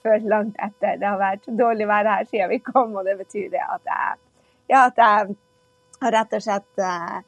før 0.03 0.25
langt 0.33 0.59
etter. 0.59 0.97
Det 0.99 1.07
har 1.07 1.21
vært 1.21 1.47
dårlig 1.61 1.87
vær 1.87 2.09
her 2.09 2.27
siden 2.27 2.51
vi 2.51 2.59
kom, 2.65 2.97
og 2.99 3.07
det 3.07 3.15
betyr 3.21 3.51
det 3.53 3.63
at 3.63 3.93
jeg, 3.93 4.19
ja, 4.73 4.85
at 4.89 4.99
jeg 4.99 5.37
har 6.01 6.15
rett 6.17 6.35
og 6.35 6.43
slett 6.43 6.83
uh, 6.83 7.19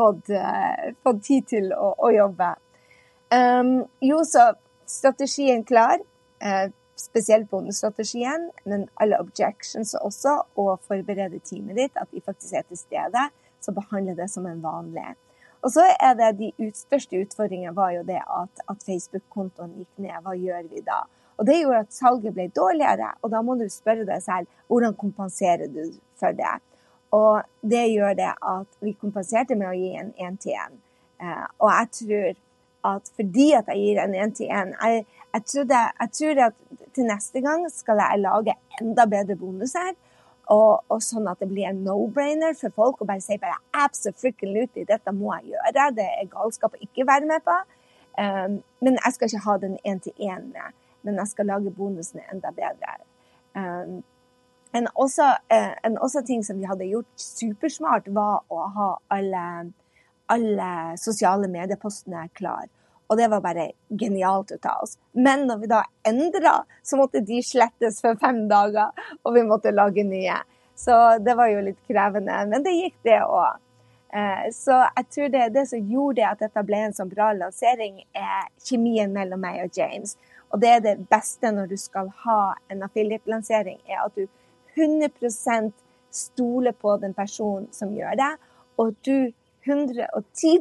fått, 0.00 0.32
uh, 0.32 0.90
fått, 1.04 1.22
tid 1.28 1.48
til 1.52 1.70
å, 1.76 1.92
å 2.00 2.10
jobbe. 2.14 2.50
Um, 3.30 3.74
jo, 4.02 4.24
så 4.26 4.50
strategien 4.88 5.64
klar. 5.68 6.02
Uh, 6.40 6.68
spesielt 7.00 7.48
bondestrategien, 7.48 8.50
men 8.68 8.88
alle 9.00 9.20
objections 9.22 9.94
også, 9.96 10.34
og 10.60 10.82
forberede 10.88 11.40
teamet 11.44 11.78
ditt, 11.78 11.96
at 11.96 12.10
de 12.12 12.20
faktisk 12.20 12.58
er 12.58 12.66
til 12.68 12.80
stede. 12.80 13.28
Så 13.60 13.72
behandle 13.76 14.16
det 14.16 14.28
som 14.32 14.46
en 14.48 14.62
vanlig. 14.64 15.14
Og 15.60 15.72
så 15.74 15.84
er 16.00 16.14
det 16.16 16.30
De 16.38 16.52
ut, 16.58 16.76
største 16.76 17.20
utfordringene 17.20 17.76
var 17.76 17.92
jo 17.92 18.04
det 18.08 18.20
at, 18.20 18.62
at 18.72 18.84
Facebook-kontoen 18.86 19.74
gikk 19.76 20.04
ned. 20.06 20.16
Hva 20.24 20.36
gjør 20.36 20.68
vi 20.70 20.80
da? 20.86 21.02
Og 21.36 21.46
Det 21.48 21.58
gjorde 21.60 21.84
at 21.84 21.92
salget 21.96 22.34
ble 22.36 22.48
dårligere, 22.56 23.14
og 23.22 23.30
da 23.32 23.40
må 23.44 23.56
du 23.56 23.66
spørre 23.72 24.04
deg 24.08 24.20
selv 24.24 24.48
hvordan 24.68 24.96
kompenserer 24.96 25.68
du 25.72 25.86
for 26.20 26.36
det. 26.36 26.56
Og 27.16 27.42
det 27.72 27.86
gjør 27.90 28.14
det 28.18 28.30
at 28.52 28.78
vi 28.84 28.94
kompenserte 28.98 29.56
med 29.58 29.70
å 29.70 29.78
gi 29.78 29.90
en 29.98 30.12
én-til-én. 30.14 30.78
Eh, 31.20 31.46
og 31.58 31.72
jeg 31.72 31.90
tror 31.98 32.28
at 32.90 33.10
fordi 33.16 33.50
at 33.58 33.66
jeg 33.68 33.80
gir 33.82 33.98
en 34.00 34.14
én-til-én 34.16 34.70
jeg, 34.72 35.02
jeg, 35.34 35.66
jeg, 35.66 36.12
tror 36.16 36.44
at 36.46 36.62
til 36.96 37.08
neste 37.10 37.42
gang 37.44 37.66
skal 37.72 38.00
jeg 38.00 38.22
lage 38.22 38.54
enda 38.80 39.04
bedre 39.10 39.36
bonuser. 39.36 39.92
Og, 40.50 40.80
og 40.90 41.02
sånn 41.04 41.28
at 41.30 41.38
det 41.38 41.46
blir 41.50 41.68
en 41.68 41.84
no-brainer 41.86 42.56
for 42.58 42.74
folk 42.74 43.02
å 43.02 43.06
bare 43.06 43.22
si 43.22 43.36
bare 43.38 43.60
absolutely, 43.84 44.82
dette 44.88 45.12
må 45.14 45.30
jeg 45.36 45.52
gjøre. 45.52 45.90
Det 45.94 46.06
er 46.08 46.30
galskap 46.32 46.74
å 46.74 46.80
ikke 46.82 47.06
være 47.06 47.28
med 47.30 47.44
på. 47.46 47.54
Um, 48.18 48.56
men 48.82 48.98
jeg 48.98 49.14
skal 49.14 49.30
ikke 49.30 49.44
ha 49.44 49.54
den 49.62 49.76
én-til-én 49.86 50.48
med. 50.50 50.74
Men 51.06 51.20
jeg 51.22 51.30
skal 51.30 51.48
lage 51.52 51.70
bonusene 51.76 52.26
enda 52.34 52.50
bedre. 52.56 52.96
Um, 53.54 54.00
en, 54.76 54.88
også, 54.94 55.28
uh, 55.52 55.72
en 55.86 55.98
også 55.98 56.22
ting 56.26 56.44
som 56.46 56.58
vi 56.60 56.68
hadde 56.70 56.88
gjort 56.90 57.10
supersmart, 57.20 58.08
var 58.14 58.42
å 58.48 58.66
ha 58.76 58.90
alle 59.10 59.44
alle 60.30 60.96
sosiale 60.98 61.48
mediepostene 61.50 62.28
klar. 62.38 62.68
Og 63.10 63.18
det 63.18 63.26
var 63.32 63.42
bare 63.42 63.72
genialt 63.98 64.52
ut 64.54 64.66
av 64.70 64.84
oss. 64.84 64.94
Men 65.12 65.48
når 65.48 65.62
vi 65.62 65.70
da 65.72 65.80
endra, 66.06 66.52
så 66.86 66.98
måtte 67.00 67.24
de 67.26 67.40
slettes 67.42 67.98
for 68.04 68.18
fem 68.20 68.44
dager, 68.50 68.92
og 69.24 69.34
vi 69.34 69.42
måtte 69.48 69.74
lage 69.74 70.04
nye. 70.06 70.36
Så 70.78 70.94
det 71.18 71.34
var 71.36 71.50
jo 71.50 71.64
litt 71.66 71.80
krevende. 71.90 72.36
Men 72.52 72.62
det 72.62 72.76
gikk, 72.76 73.00
det 73.08 73.18
òg. 73.24 73.58
Eh, 74.14 74.46
så 74.54 74.78
jeg 74.84 75.08
tror 75.14 75.32
det, 75.34 75.48
det 75.54 75.66
som 75.70 75.90
gjorde 75.90 76.28
at 76.28 76.44
dette 76.44 76.62
ble 76.66 76.84
en 76.86 76.94
sånn 76.94 77.10
bra 77.10 77.32
lansering, 77.34 78.04
er 78.14 78.46
kjemien 78.62 79.10
mellom 79.14 79.42
meg 79.42 79.64
og 79.66 79.74
James. 79.74 80.14
Og 80.54 80.62
det 80.62 80.70
er 80.76 80.86
det 80.86 80.96
beste 81.10 81.50
når 81.54 81.74
du 81.74 81.76
skal 81.78 82.10
ha 82.22 82.40
en 82.70 82.86
affiliate-lansering, 82.86 83.82
er 83.90 84.06
at 84.06 84.14
du 84.14 84.30
100% 84.80 85.72
stoler 86.10 86.72
på 86.72 86.96
den 87.02 87.14
personen 87.14 87.68
som 87.74 87.92
gjør 87.94 88.16
det, 88.18 88.32
og 88.80 88.96
du 89.06 89.30
110 89.66 90.58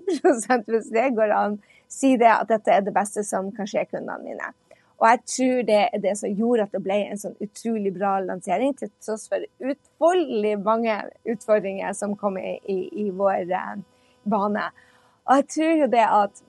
hvis 0.67 0.89
det 0.91 1.09
går 1.15 1.31
an, 1.33 1.59
si 1.89 2.17
det 2.19 2.29
at 2.29 2.49
dette 2.51 2.73
er 2.73 2.83
det 2.85 2.93
beste 2.93 3.23
som 3.25 3.49
kan 3.55 3.69
skje 3.69 3.87
kundene 3.89 4.19
mine. 4.23 4.51
Og 4.99 5.07
jeg 5.07 5.19
tror 5.31 5.61
det 5.69 5.79
er 5.79 6.01
det 6.03 6.15
som 6.19 6.33
gjorde 6.35 6.65
at 6.67 6.73
det 6.75 6.81
ble 6.83 6.97
en 7.07 7.21
sånn 7.21 7.37
utrolig 7.39 7.93
bra 7.95 8.17
lansering, 8.19 8.73
til 8.75 8.91
tross 8.99 9.29
for 9.31 9.45
utfoldelig 9.63 10.57
mange 10.59 10.97
utfordringer 11.23 11.95
som 11.95 12.17
kom 12.19 12.37
i, 12.37 12.57
i, 12.67 12.79
i 13.05 13.09
vår 13.15 13.47
eh, 13.47 13.77
bane. 14.27 14.65
Og 15.29 15.39
jeg 15.39 15.47
tror 15.55 15.71
jo 15.85 15.87
det 15.93 16.03
at 16.03 16.43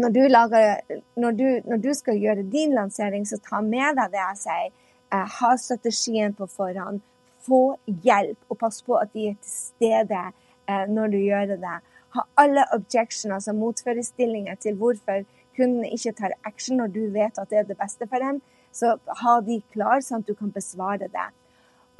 når 0.00 0.14
du, 0.14 0.20
lager, 0.30 0.98
når, 1.18 1.38
du, 1.38 1.46
når 1.70 1.80
du, 1.82 1.90
skal 1.94 2.18
gjøre 2.18 2.46
din 2.50 2.74
lansering, 2.74 3.26
så 3.26 3.38
ta 3.42 3.62
med 3.62 3.98
deg 3.98 4.12
det 4.12 4.20
jeg 4.20 4.40
sier. 4.42 4.74
Ha 5.10 5.54
strategien 5.58 6.34
på 6.38 6.46
forhånd. 6.46 7.00
Få 7.40 7.76
hjelp, 7.86 8.38
og 8.48 8.58
pass 8.60 8.82
på 8.84 8.98
at 9.00 9.12
de 9.14 9.30
er 9.30 9.38
til 9.40 9.52
stede 9.52 10.24
eh, 10.68 10.84
når 10.88 11.14
du 11.14 11.18
gjør 11.18 11.54
det 11.54 11.78
ha 12.10 12.24
alle 12.34 12.64
objections, 12.74 13.34
altså 13.34 13.52
motforestillinger 13.52 14.54
til 14.54 14.74
hvorfor 14.74 15.22
kundene 15.56 15.92
ikke 15.94 16.12
tar 16.18 16.34
action 16.44 16.80
når 16.80 16.94
du 16.94 17.02
vet 17.14 17.38
at 17.38 17.50
det 17.50 17.58
er 17.58 17.68
det 17.68 17.78
beste 17.78 18.08
for 18.08 18.22
dem. 18.22 18.40
Så 18.72 18.96
ha 19.22 19.38
de 19.46 19.60
klar, 19.74 20.02
sånn 20.02 20.22
at 20.22 20.30
du 20.30 20.34
kan 20.38 20.52
besvare 20.54 21.10
det. 21.10 21.26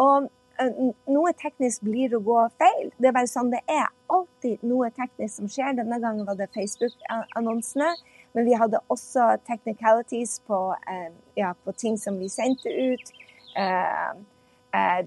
Og 0.03 0.29
eh, 0.63 0.83
noe 1.11 1.33
teknisk 1.39 1.83
blir 1.87 2.15
å 2.15 2.23
gå 2.27 2.45
feil. 2.63 2.91
Det 2.99 3.11
er 3.11 3.17
bare 3.17 3.31
sånn 3.31 3.51
det 3.55 3.63
er. 3.71 3.89
Alltid 4.11 4.63
noe 4.67 4.91
teknisk 4.95 5.41
som 5.41 5.51
skjer. 5.51 5.75
Denne 5.79 5.99
gangen 6.03 6.27
var 6.27 6.39
det 6.39 6.51
Facebook-annonsene. 6.55 7.91
Men 8.33 8.47
vi 8.47 8.55
hadde 8.55 8.83
også 8.89 9.37
technicalities 9.47 10.39
på, 10.47 10.75
eh, 10.91 11.13
ja, 11.35 11.53
på 11.65 11.73
ting 11.73 11.99
som 11.99 12.19
vi 12.19 12.29
sendte 12.29 12.71
ut. 12.71 13.13
Eh, 13.57 14.13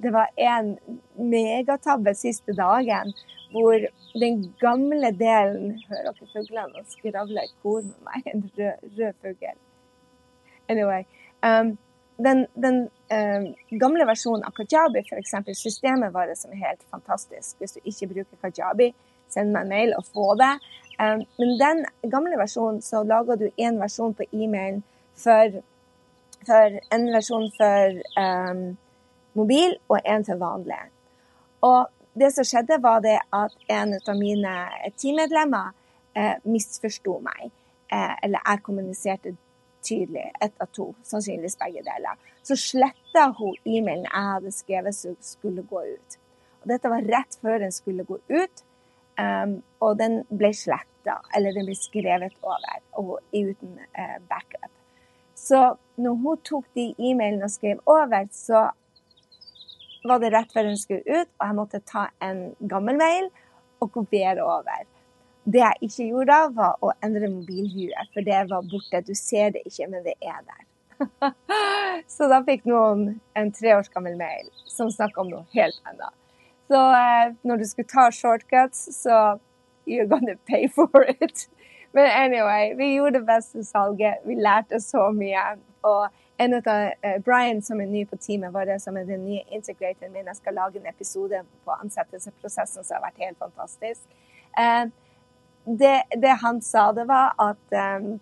det 0.04 0.12
var 0.12 0.28
en 0.36 0.78
megatabbe 1.16 2.12
siste 2.20 2.52
dagen 2.54 3.14
hvor 3.54 3.86
den 4.20 4.42
gamle 4.60 5.12
delen 5.16 5.78
Hører 5.88 6.10
dere 6.10 6.28
fuglene 6.34 6.82
og 6.82 6.90
skravler 6.90 7.48
i 7.48 7.54
kor 7.62 7.82
med 7.86 8.00
meg? 8.10 8.28
En 8.34 8.44
rød, 8.58 8.90
rød 8.98 9.14
fugl. 9.22 9.58
Anyway. 10.70 11.06
Um, 11.44 11.78
den, 12.18 12.46
den 12.56 12.90
um, 13.14 13.48
gamle 13.80 14.06
versjonen 14.08 14.46
av 14.48 14.54
kajabi, 14.58 15.02
f.eks. 15.02 15.34
systemet 15.58 16.14
vårt 16.14 16.38
som 16.38 16.54
er 16.54 16.68
helt 16.68 16.84
fantastisk. 16.92 17.58
Hvis 17.60 17.76
du 17.78 17.80
ikke 17.84 18.10
bruker 18.14 18.42
kajabi, 18.48 18.92
send 19.34 19.54
meg 19.54 19.66
en 19.66 19.74
mail 19.74 19.96
og 19.98 20.06
få 20.12 20.34
det. 20.40 20.54
Um, 21.00 21.24
men 21.40 21.54
den 21.60 21.86
gamle 22.12 22.38
versjonen, 22.38 22.82
så 22.82 23.04
lager 23.04 23.40
du 23.40 23.48
én 23.58 23.80
versjon 23.82 24.14
på 24.14 24.28
e-mailen 24.32 24.84
for, 25.18 25.60
for, 26.46 26.80
en 26.94 27.08
versjon 27.14 27.50
for 27.58 28.02
um, 28.20 28.66
mobil 29.34 29.78
og 29.90 30.00
en 30.06 30.26
for 30.26 30.42
vanlig. 30.42 30.82
Og 31.66 31.90
det 32.20 32.30
som 32.36 32.46
skjedde, 32.46 32.78
var 32.84 33.02
det 33.02 33.18
at 33.34 33.56
en 33.74 33.96
av 33.98 34.18
mine 34.20 34.54
teammedlemmer 35.00 35.72
eh, 36.14 36.36
misforsto 36.46 37.18
meg. 37.24 37.50
Eh, 37.94 38.14
eller 38.26 38.44
jeg 38.46 38.64
kommuniserte 38.66 39.36
tydelig, 39.84 40.32
ett 40.42 40.62
av 40.62 40.70
to, 40.72 40.92
sannsynligvis 41.04 41.58
begge 41.60 41.84
deler. 41.86 42.20
Så 42.44 42.58
sletta 42.60 43.30
hun 43.38 43.56
e-mailen 43.66 44.06
jeg 44.06 44.30
hadde 44.30 44.54
skrevet 44.56 44.98
som 44.98 45.18
skulle 45.22 45.66
gå 45.68 45.84
ut. 45.96 46.20
Og 46.64 46.70
dette 46.72 46.92
var 46.92 47.10
rett 47.16 47.40
før 47.42 47.60
den 47.66 47.74
skulle 47.76 48.06
gå 48.08 48.20
ut, 48.32 48.64
um, 49.20 49.58
og 49.84 49.98
den 50.00 50.22
ble 50.30 50.54
sletta, 50.56 51.20
eller 51.36 51.56
den 51.56 51.68
ble 51.68 51.76
skrevet 51.78 52.38
over, 52.42 52.80
og 53.00 53.20
uten 53.34 53.78
uh, 53.98 54.18
backup. 54.30 54.72
Så 55.36 55.76
når 56.00 56.16
hun 56.24 56.42
tok 56.48 56.66
de 56.78 56.94
e-mailene 56.98 57.50
og 57.50 57.52
skrev 57.52 57.82
over, 57.90 58.28
så 58.32 58.70
var 60.08 60.20
det 60.20 60.34
rett 60.34 60.52
før 60.54 60.70
hun 60.72 60.80
skulle 60.80 61.04
ut, 61.04 61.30
og 61.40 61.46
jeg 61.48 61.58
måtte 61.58 61.84
ta 61.88 62.08
en 62.24 62.50
gammel 62.60 63.00
mail 63.00 63.30
og 63.84 63.92
kopiere 63.96 64.44
over. 64.44 64.86
Det 65.44 65.60
jeg 65.60 65.90
ikke 65.90 66.08
gjorde 66.08 66.32
da, 66.32 66.52
var 66.56 66.84
å 66.84 66.94
endre 67.04 67.32
mobilhuet, 67.32 68.12
for 68.16 68.24
det 68.24 68.40
var 68.52 68.68
borte. 68.72 69.04
Du 69.04 69.12
ser 69.18 69.52
det 69.56 69.66
ikke, 69.68 69.90
men 69.92 70.06
det 70.06 70.16
er 70.24 70.40
der. 70.48 71.34
så 72.16 72.30
da 72.32 72.40
fikk 72.48 72.68
noen 72.70 73.18
en 73.36 73.52
tre 73.56 73.74
års 73.76 73.92
gammel 73.92 74.16
mail 74.20 74.48
som 74.72 74.92
snakka 74.92 75.24
om 75.24 75.34
noe 75.34 75.44
helt 75.56 75.80
annet. 75.90 76.16
Så 76.74 76.82
uh, 76.82 77.36
når 77.46 77.62
du 77.62 77.66
skulle 77.70 77.88
ta 77.88 78.10
shortcuts, 78.12 78.88
så 79.04 79.38
you're 79.86 80.10
gonna 80.10 80.36
pay 80.50 80.68
for 80.76 81.06
it. 81.22 81.50
Men 81.94 82.06
anyway, 82.06 82.74
vi 82.78 82.96
gjorde 82.96 83.20
det 83.20 83.26
beste 83.26 83.64
salget. 83.64 84.14
Vi 84.26 84.36
lærte 84.36 84.80
så 84.82 85.12
mye. 85.12 85.44
Og 85.84 86.08
en 86.38 86.54
av 86.54 86.68
uh, 86.68 87.20
Brian, 87.26 87.62
som 87.62 87.82
er 87.82 87.92
ny 87.92 88.06
på 88.10 88.18
teamet 88.18 88.54
vårt, 88.54 88.82
som 88.82 88.98
er 88.98 89.06
den 89.06 89.26
nye 89.28 89.44
integratoren 89.52 90.14
min, 90.14 90.26
jeg 90.26 90.40
skal 90.42 90.58
lage 90.58 90.82
en 90.82 90.90
episode 90.90 91.44
på 91.66 91.78
ansettelsesprosessen 91.84 92.84
som 92.84 92.98
har 92.98 93.06
vært 93.06 93.22
helt 93.28 93.38
fantastisk. 93.38 94.02
Uh, 94.58 94.90
det, 95.66 95.96
det, 96.24 96.34
han 96.42 96.62
sa, 96.62 96.90
det 96.92 97.06
var 97.08 97.36
at 97.40 98.02
um, 98.02 98.20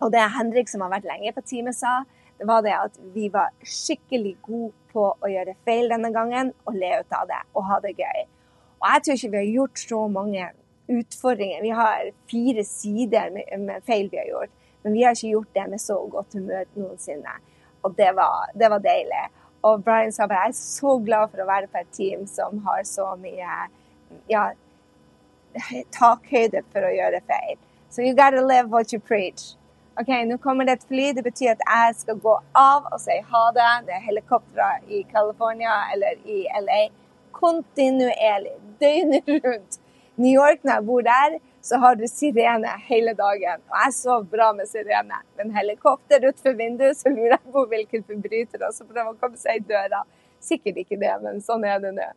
Og 0.00 0.12
det 0.12 0.20
Henrik, 0.36 0.68
som 0.68 0.82
har 0.84 0.92
vært 0.92 1.08
lenge 1.08 1.32
på 1.32 1.40
teamet, 1.40 1.74
sa, 1.74 2.02
det 2.38 2.46
var 2.48 2.62
det 2.62 2.74
at 2.76 2.98
vi 3.14 3.28
var 3.32 3.54
skikkelig 3.64 4.36
gode 4.44 4.74
på 4.92 5.06
å 5.20 5.30
gjøre 5.30 5.56
feil 5.64 5.88
denne 5.92 6.10
gangen 6.12 6.52
og 6.68 6.76
le 6.76 6.92
ut 7.00 7.16
av 7.16 7.28
det 7.30 7.40
og 7.54 7.66
ha 7.70 7.80
det 7.84 7.94
gøy. 7.96 8.22
Og 8.80 8.86
jeg 8.90 9.04
tror 9.04 9.18
ikke 9.18 9.32
vi 9.32 9.40
har 9.40 9.54
gjort 9.54 9.82
så 9.82 10.00
mange 10.12 10.50
utfordringer. 10.92 11.62
Vi 11.64 11.72
har 11.74 12.12
fire 12.30 12.64
sider 12.64 13.32
med, 13.34 13.50
med 13.64 13.88
feil 13.88 14.10
vi 14.12 14.20
har 14.20 14.28
gjort. 14.30 14.52
Men 14.84 14.94
vi 14.94 15.02
har 15.02 15.16
ikke 15.16 15.32
gjort 15.32 15.54
det 15.56 15.66
med 15.72 15.82
så 15.82 15.96
godt 16.12 16.36
humør 16.38 16.68
noensinne. 16.76 17.40
Og 17.82 17.96
det 17.96 18.12
var, 18.14 18.52
det 18.54 18.70
var 18.70 18.84
deilig. 18.84 19.24
Og 19.66 19.82
Brian 19.82 20.12
sa 20.14 20.28
bare 20.30 20.46
jeg 20.46 20.54
er 20.54 20.58
så 20.60 20.96
glad 21.02 21.32
for 21.32 21.42
å 21.42 21.48
være 21.48 21.70
på 21.72 21.80
et 21.80 21.92
team 21.96 22.26
som 22.30 22.60
har 22.68 22.84
så 22.86 23.08
mye 23.18 23.56
ja, 24.30 24.44
takhøyde 25.96 26.62
for 26.70 26.86
å 26.86 26.92
gjøre 26.94 27.24
feil. 27.26 27.56
So 27.90 28.04
you 28.04 28.14
gotta 28.14 28.44
live 28.44 28.70
what 28.70 28.92
you 28.92 29.00
preach. 29.00 29.56
OK, 30.00 30.10
nå 30.28 30.36
kommer 30.44 30.68
det 30.68 30.76
et 30.76 30.86
fly. 30.90 31.06
Det 31.16 31.24
betyr 31.24 31.54
at 31.54 31.62
jeg 31.64 31.96
skal 32.02 32.18
gå 32.20 32.34
av 32.60 32.88
og 32.92 33.00
si 33.00 33.16
ha 33.30 33.44
det. 33.56 33.72
Det 33.86 33.94
er 33.96 34.04
helikoptre 34.04 34.68
i 34.92 35.02
California 35.08 35.78
eller 35.94 36.20
i 36.28 36.44
LA 36.60 36.82
kontinuerlig, 37.36 38.52
døgnet 38.80 39.28
rundt. 39.44 39.78
New 40.16 40.32
York, 40.32 40.62
når 40.64 40.72
jeg 40.72 40.86
bor 40.88 41.02
der, 41.04 41.38
så 41.64 41.80
har 41.80 41.96
du 41.96 42.04
sirene 42.08 42.76
hele 42.88 43.12
dagen. 43.16 43.64
Og 43.72 43.80
jeg 43.82 43.96
sov 43.96 44.28
bra 44.32 44.52
med 44.56 44.68
sirene. 44.68 45.18
Men 45.36 45.52
helikopter 45.56 46.24
utenfor 46.28 46.56
vinduet, 46.60 46.96
så 47.00 47.12
lurer 47.12 47.36
jeg 47.36 47.52
på 47.56 47.64
hvilken 47.72 48.06
forbryter 48.08 48.68
som 48.72 48.88
prøver 48.88 49.12
å 49.12 49.18
komme 49.20 49.40
seg 49.40 49.60
i 49.60 49.66
døra. 49.68 50.04
Sikkert 50.40 50.80
ikke 50.80 51.00
det, 51.00 51.12
men 51.24 51.40
sånn 51.44 51.64
er 51.68 51.80
det 51.82 51.92
nå. 51.96 52.08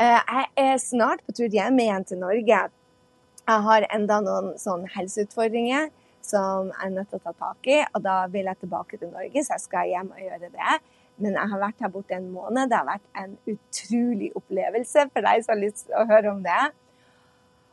Eh, 0.00 0.18
jeg 0.18 0.48
er 0.64 0.78
snart 0.80 1.24
på 1.24 1.36
tur 1.36 1.52
hjem 1.52 1.80
igjen 1.80 2.08
til 2.08 2.20
Norge. 2.24 2.60
Jeg 3.42 3.66
har 3.68 3.88
enda 3.92 4.20
noen 4.24 4.54
sånne 4.60 4.88
helseutfordringer 4.96 5.90
som 6.26 6.70
jeg 6.72 6.88
er 6.88 6.94
nødt 6.96 7.10
til 7.12 7.20
å 7.20 7.24
ta 7.26 7.32
tak 7.38 7.70
i. 7.70 7.78
Og 7.92 8.02
da 8.04 8.16
vil 8.32 8.50
jeg 8.50 8.60
tilbake 8.62 8.98
til 8.98 9.12
Norge, 9.12 9.44
så 9.44 9.56
jeg 9.56 9.64
skal 9.66 9.90
hjem 9.90 10.12
og 10.14 10.22
gjøre 10.22 10.52
det. 10.52 10.76
Men 11.22 11.36
jeg 11.38 11.52
har 11.52 11.60
vært 11.62 11.82
her 11.84 11.92
borte 11.92 12.16
en 12.16 12.30
måned. 12.34 12.70
Det 12.70 12.78
har 12.78 12.88
vært 12.88 13.08
en 13.22 13.34
utrolig 13.52 14.30
opplevelse 14.38 15.08
for 15.12 15.28
deg 15.28 15.44
som 15.44 15.54
har 15.54 15.60
lyst 15.60 15.84
til 15.88 15.98
å 15.98 16.06
høre 16.08 16.32
om 16.32 16.40
det. 16.46 16.62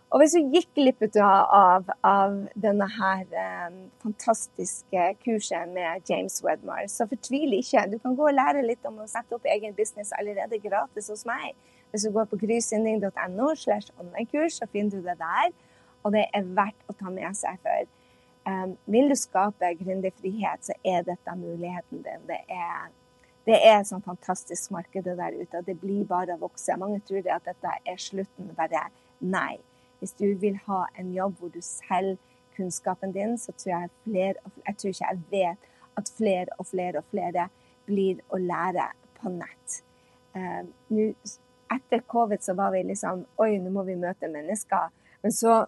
Og 0.09 0.23
hvis 0.23 0.33
du 0.33 0.55
gikk 0.55 0.71
glipp 0.73 1.03
av, 1.21 1.89
av, 2.01 2.37
denne 2.57 2.85
her 2.95 3.19
eh, 3.29 3.75
fantastiske 4.01 5.03
kurset 5.21 5.69
med 5.69 6.09
James 6.09 6.39
Wedmore, 6.41 6.87
så 6.89 7.05
fortvil 7.09 7.53
ikke. 7.59 7.85
Du 7.91 7.99
kan 8.01 8.17
gå 8.17 8.25
og 8.25 8.33
lære 8.33 8.65
litt 8.65 8.87
om 8.89 8.97
å 9.03 9.09
sette 9.09 9.37
opp 9.37 9.45
egen 9.45 9.75
business 9.77 10.09
allerede 10.17 10.57
gratis 10.63 11.11
hos 11.13 11.27
meg. 11.29 11.53
Hvis 11.93 12.07
du 12.07 12.13
går 12.15 12.25
på 12.31 12.41
grysynding.no 12.41 13.53
slash 13.53 13.93
online-kurs, 14.01 14.57
så 14.57 14.65
finner 14.73 14.97
du 14.97 15.05
det 15.05 15.19
der. 15.21 15.53
Og 16.01 16.17
det 16.17 16.25
er 16.33 16.51
verdt 16.57 16.89
å 16.89 16.97
ta 16.97 17.13
med 17.13 17.37
seg 17.37 17.61
for 17.61 17.93
vil 18.85 19.09
du 19.11 19.15
skape 19.15 19.73
gründerfrihet, 19.81 20.65
så 20.65 20.75
er 20.83 21.03
dette 21.07 21.35
muligheten 21.37 22.03
din. 22.05 22.25
Det 22.27 22.39
er, 22.53 22.89
det 23.47 23.57
er 23.57 23.79
et 23.79 23.89
sånn 23.89 24.05
fantastisk 24.05 24.71
marked 24.75 25.07
der 25.07 25.37
ute. 25.39 25.63
Det 25.65 25.77
blir 25.81 26.05
bare 26.07 26.37
å 26.37 26.43
vokse. 26.43 26.77
Mange 26.79 27.01
tror 27.07 27.27
at 27.35 27.47
dette 27.49 27.75
er 27.85 27.99
slutten. 27.99 28.53
Bare 28.57 28.87
nei. 29.19 29.59
Hvis 29.99 30.15
du 30.15 30.27
vil 30.39 30.55
ha 30.67 30.85
en 30.97 31.11
jobb 31.13 31.39
hvor 31.39 31.51
du 31.53 31.59
selger 31.65 32.17
kunnskapen 32.55 33.11
din, 33.15 33.37
så 33.37 33.51
tror 33.55 33.71
jeg 33.71 33.91
flere 34.03 34.51
Jeg 34.65 34.77
tror 34.77 34.89
ikke 34.89 35.11
jeg 35.11 35.21
vet 35.31 35.67
at 35.99 36.11
flere 36.17 36.57
og 36.57 36.67
flere 36.67 37.01
og 37.01 37.11
flere 37.11 37.49
blir 37.87 38.19
å 38.29 38.39
lære 38.39 38.89
på 39.19 39.31
nett. 39.33 39.79
Nu, 40.87 41.13
etter 41.73 42.03
covid 42.07 42.43
så 42.43 42.55
var 42.57 42.71
vi 42.75 42.83
liksom 42.87 43.25
Oi, 43.41 43.57
nå 43.61 43.71
må 43.73 43.83
vi 43.87 43.97
møte 43.99 44.29
mennesker. 44.31 44.91
Men 45.23 45.35
så 45.35 45.65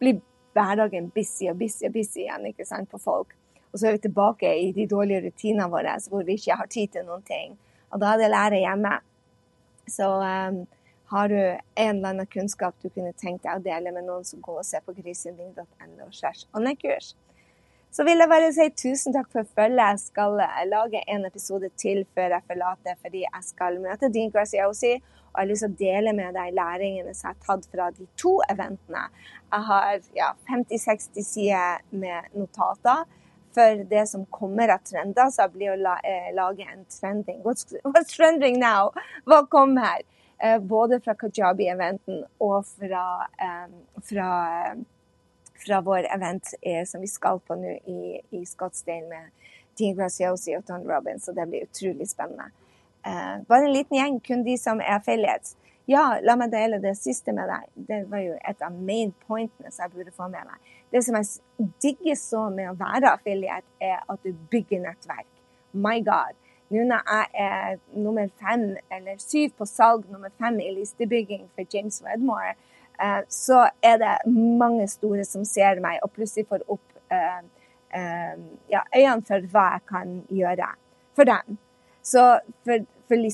blir 0.00 0.20
hverdagen 0.54 1.10
busy 1.14 1.48
og 1.50 1.58
busy 1.60 1.88
og 1.88 1.96
busy 1.96 2.24
igjen 2.24 2.46
ikke 2.50 2.66
sant, 2.68 2.90
på 2.90 3.00
folk. 3.02 3.34
Og 3.72 3.80
så 3.80 3.88
er 3.88 3.96
vi 3.96 4.04
tilbake 4.06 4.50
i 4.62 4.70
de 4.74 4.86
dårlige 4.90 5.24
rutinene 5.26 5.66
våre 5.70 5.96
hvor 6.10 6.22
vi 6.26 6.38
ikke 6.38 6.58
har 6.60 6.70
tid 6.70 6.94
til 6.94 7.06
noen 7.08 7.24
ting. 7.26 7.56
Og 7.90 8.00
da 8.02 8.12
er 8.14 8.22
det 8.22 8.30
lære 8.30 8.62
hjemme. 8.62 8.94
Så 9.90 10.06
um, 10.06 10.60
har 11.12 11.28
du 11.28 11.36
en 11.38 11.58
eller 11.96 12.08
annen 12.08 12.30
kunnskap 12.30 12.78
du 12.82 12.88
kunne 12.88 13.12
tenkt 13.18 13.44
deg 13.44 13.58
å 13.58 13.64
dele 13.64 13.92
med 13.92 14.06
noen, 14.06 14.24
så 14.24 14.38
gå 14.42 14.56
og 14.58 14.66
se 14.66 14.80
på 14.80 14.94
grisinding.no. 14.96 16.08
Så 17.94 18.02
vil 18.02 18.18
jeg 18.18 18.26
bare 18.30 18.50
si 18.50 18.64
tusen 18.74 19.14
takk 19.14 19.28
for 19.30 19.46
følget. 19.54 19.82
Jeg 19.92 20.00
skal 20.02 20.40
eh, 20.42 20.62
lage 20.66 21.02
en 21.14 21.26
episode 21.28 21.68
til 21.78 22.00
før 22.14 22.32
jeg 22.34 22.46
forlater, 22.48 22.96
fordi 23.02 23.20
jeg 23.22 23.44
skal 23.46 23.76
møte 23.82 24.10
Dean 24.10 24.32
Graziosi. 24.34 24.96
Og 24.98 25.36
jeg 25.38 25.42
har 25.42 25.50
lyst 25.50 25.62
til 25.62 25.70
å 25.70 25.78
dele 25.78 26.14
med 26.18 26.34
deg 26.34 26.56
læringene 26.56 27.14
som 27.14 27.28
jeg 27.28 27.36
har 27.36 27.44
tatt 27.46 27.68
fra 27.70 27.90
de 27.94 28.06
to 28.18 28.32
eventene. 28.50 29.04
Jeg 29.54 29.66
har 29.68 29.92
ja, 30.18 30.32
50-60 30.50 31.28
sider 31.28 31.84
med 31.94 32.34
notater 32.34 33.04
for 33.54 33.84
det 33.92 34.02
som 34.10 34.26
kommer 34.26 34.74
av 34.74 34.82
trender. 34.90 35.30
Så 35.30 35.44
jeg 35.44 35.54
blir 35.54 35.76
å 35.76 35.94
eh, 35.94 36.32
lage 36.34 36.66
en 36.66 36.82
trending. 36.90 37.44
What's 37.46 38.16
trending 38.16 38.58
now? 38.58 38.90
Hva 39.30 39.44
kommer? 39.54 40.02
Eh, 40.42 40.58
både 40.58 40.98
fra 41.04 41.14
Kajabi-eventen 41.14 42.24
og 42.42 42.66
fra, 42.66 43.04
um, 43.38 43.78
fra 44.02 44.30
fra 45.58 45.80
vår 45.80 46.06
event 46.14 46.54
eh, 46.62 46.84
som 46.86 47.00
vi 47.00 47.08
skal 47.10 47.40
på 47.40 47.56
nå 47.58 47.76
i, 47.90 48.20
i 48.30 48.44
Scottsdale 48.46 49.08
med 49.08 49.50
Dean 49.78 49.96
Graciosi 49.98 50.54
og 50.56 50.64
Don 50.68 50.86
Robins, 50.88 51.28
og 51.28 51.36
det 51.36 51.48
blir 51.50 51.66
utrolig 51.68 52.08
spennende. 52.10 52.50
Eh, 53.06 53.36
bare 53.48 53.68
en 53.68 53.74
liten 53.74 53.98
gjeng, 53.98 54.20
kun 54.24 54.44
de 54.46 54.56
som 54.58 54.80
er 54.80 54.96
affiliates. 54.98 55.56
Ja, 55.86 56.14
la 56.24 56.36
meg 56.40 56.52
dele 56.54 56.78
det 56.80 56.94
siste 56.96 57.34
med 57.36 57.50
deg. 57.50 57.66
Det 57.88 57.98
var 58.08 58.22
jo 58.24 58.38
et 58.40 58.62
av 58.64 58.72
main 58.72 59.10
pointene 59.26 59.68
som 59.68 59.84
jeg 59.84 59.92
burde 59.92 60.14
få 60.16 60.30
med 60.32 60.46
meg. 60.48 60.70
Det 60.94 61.02
som 61.04 61.18
jeg 61.18 61.68
digger 61.82 62.16
så 62.16 62.46
med 62.54 62.70
å 62.70 62.78
være 62.78 63.12
affiliate, 63.12 63.68
er 63.84 64.00
at 64.00 64.24
du 64.24 64.32
bygger 64.50 64.80
nettverk. 64.86 65.28
My 65.76 65.98
God. 66.06 66.38
Nå 66.72 66.86
når 66.88 67.02
jeg 67.10 67.44
er 67.44 67.76
nummer 67.92 68.30
fem 68.40 68.70
eller 68.90 69.20
syv 69.20 69.52
på 69.58 69.68
salg, 69.68 70.08
nummer 70.08 70.32
fem 70.40 70.56
i 70.64 70.70
listebygging 70.78 71.44
for 71.52 71.68
James 71.68 72.00
Wedmore, 72.06 72.54
så 73.28 73.68
er 73.82 73.98
det 73.98 74.14
mange 74.30 74.86
store 74.88 75.24
som 75.26 75.44
ser 75.44 75.80
meg, 75.82 75.98
og 76.02 76.12
plutselig 76.14 76.46
får 76.48 76.64
opp 76.70 77.12
eh, 77.12 77.42
eh, 77.98 78.40
ja, 78.70 78.84
øynene 78.94 79.26
for 79.26 79.50
hva 79.52 79.66
jeg 79.74 79.86
kan 79.90 80.16
gjøre 80.30 80.70
for 81.16 81.30
dem. 81.30 81.58
Så 82.04 82.24
for, 82.64 82.86
for, 83.08 83.28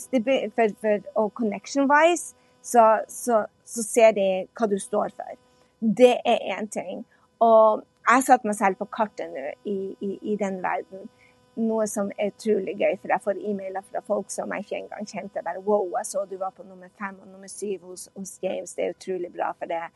for, 0.57 0.75
for 0.81 1.07
og 1.15 1.33
connection-wise 1.35 2.35
så, 2.63 3.01
så, 3.09 3.45
så, 3.65 3.83
ser 3.83 4.13
de 4.17 4.27
hva 4.55 4.69
du 4.71 4.79
står 4.79 5.15
for. 5.17 5.39
Det 5.81 6.17
er 6.25 6.45
én 6.57 6.69
ting. 6.71 7.05
Og 7.41 7.83
jeg 8.09 8.27
satte 8.27 8.49
meg 8.49 8.57
selv 8.59 8.77
på 8.81 8.89
kartet 8.93 9.33
nå 9.33 9.47
i, 9.65 9.79
i, 10.01 10.11
i 10.33 10.37
den 10.41 10.61
verden 10.63 11.09
noe 11.59 11.87
som 11.91 12.11
er 12.19 12.31
utrolig 12.31 12.77
gøy, 12.79 12.97
for 13.01 13.13
jeg 13.13 13.25
får 13.25 13.41
e-mailer 13.51 13.85
fra 13.87 14.03
folk 14.07 14.31
som 14.33 14.53
jeg 14.55 14.65
ikke 14.65 14.79
engang 14.79 15.09
kjente. 15.09 15.43
bare, 15.45 15.63
wow, 15.67 15.87
jeg 15.99 16.07
så 16.07 16.25
du 16.31 16.37
var 16.39 16.53
på 16.57 16.63
nummer 16.63 16.89
fem 16.99 17.19
og 17.23 17.29
nummer 17.29 17.49
syv 17.49 17.91
hos, 17.91 18.09
hos 18.17 18.39
James. 18.43 18.75
Det 18.75 18.85
er 18.85 18.95
utrolig 18.95 19.33
bra, 19.33 19.53
for 19.59 19.67
det 19.67 19.77
er 19.77 19.91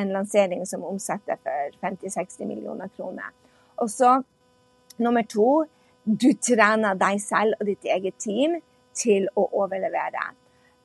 en 0.00 0.12
lansering 0.14 0.66
som 0.66 0.84
omsetter 0.84 1.40
for 1.42 1.76
50-60 1.82 2.46
millioner 2.46 2.88
kroner. 2.96 3.32
Og 3.76 3.90
så 3.90 4.22
nummer 4.98 5.22
to, 5.22 5.64
du 6.04 6.30
trener 6.42 6.94
deg 6.94 7.20
selv 7.22 7.58
og 7.60 7.66
ditt 7.66 7.84
eget 7.84 8.16
team 8.18 8.60
til 8.96 9.28
å 9.36 9.48
overlevere. 9.62 10.30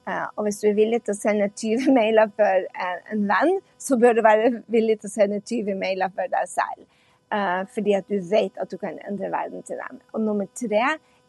Uh, 0.05 0.27
og 0.37 0.45
hvis 0.45 0.59
du 0.61 0.67
er 0.69 0.77
villig 0.77 0.99
til 1.01 1.15
å 1.15 1.17
sende 1.17 1.47
20 1.49 1.93
mailer 1.95 2.29
for 2.37 2.67
en, 2.85 2.99
en 3.13 3.23
venn, 3.29 3.55
så 3.81 3.97
bør 3.97 4.13
du 4.13 4.21
være 4.25 4.51
villig 4.69 4.99
til 5.01 5.09
å 5.09 5.13
sende 5.15 5.39
20 5.41 5.79
mailer 5.79 6.13
for 6.13 6.29
deg 6.29 6.51
selv. 6.51 6.85
Uh, 7.35 7.65
fordi 7.73 7.91
at 7.97 8.05
du 8.07 8.19
vet 8.29 8.55
at 8.61 8.71
du 8.71 8.77
kan 8.79 8.99
endre 9.09 9.27
verden 9.33 9.63
til 9.67 9.79
dem. 9.81 9.97
Og 10.13 10.21
nummer 10.23 10.45
tre 10.55 10.83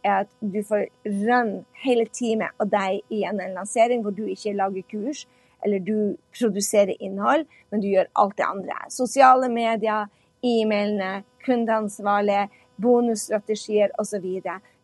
er 0.05 0.13
at 0.21 0.29
du 0.41 0.61
får 0.69 0.85
run 1.07 1.65
hele 1.83 2.05
teamet 2.15 2.55
og 2.63 2.71
deg 2.71 3.01
igjen 3.11 3.41
en 3.43 3.57
lansering 3.57 4.05
hvor 4.05 4.15
du 4.15 4.23
ikke 4.31 4.55
lager 4.55 4.87
kurs 4.93 5.25
eller 5.65 5.83
du 5.83 6.15
produserer 6.39 6.95
innhold, 7.01 7.47
men 7.71 7.83
du 7.83 7.89
gjør 7.89 8.13
alt 8.23 8.37
det 8.39 8.47
andre. 8.47 8.77
Sosiale 8.93 9.49
medier, 9.51 10.07
e-mailene, 10.45 11.25
kundeansvarlige, 11.47 12.47
bonusstrategier 12.83 13.95
osv. 13.99 14.27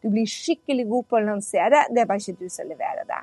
Du 0.03 0.09
blir 0.11 0.27
skikkelig 0.27 0.89
god 0.91 1.09
på 1.11 1.21
å 1.21 1.27
lansere, 1.29 1.85
det 1.93 2.03
er 2.03 2.09
bare 2.09 2.25
ikke 2.25 2.41
du 2.41 2.51
som 2.51 2.67
leverer 2.67 3.07
det. 3.07 3.21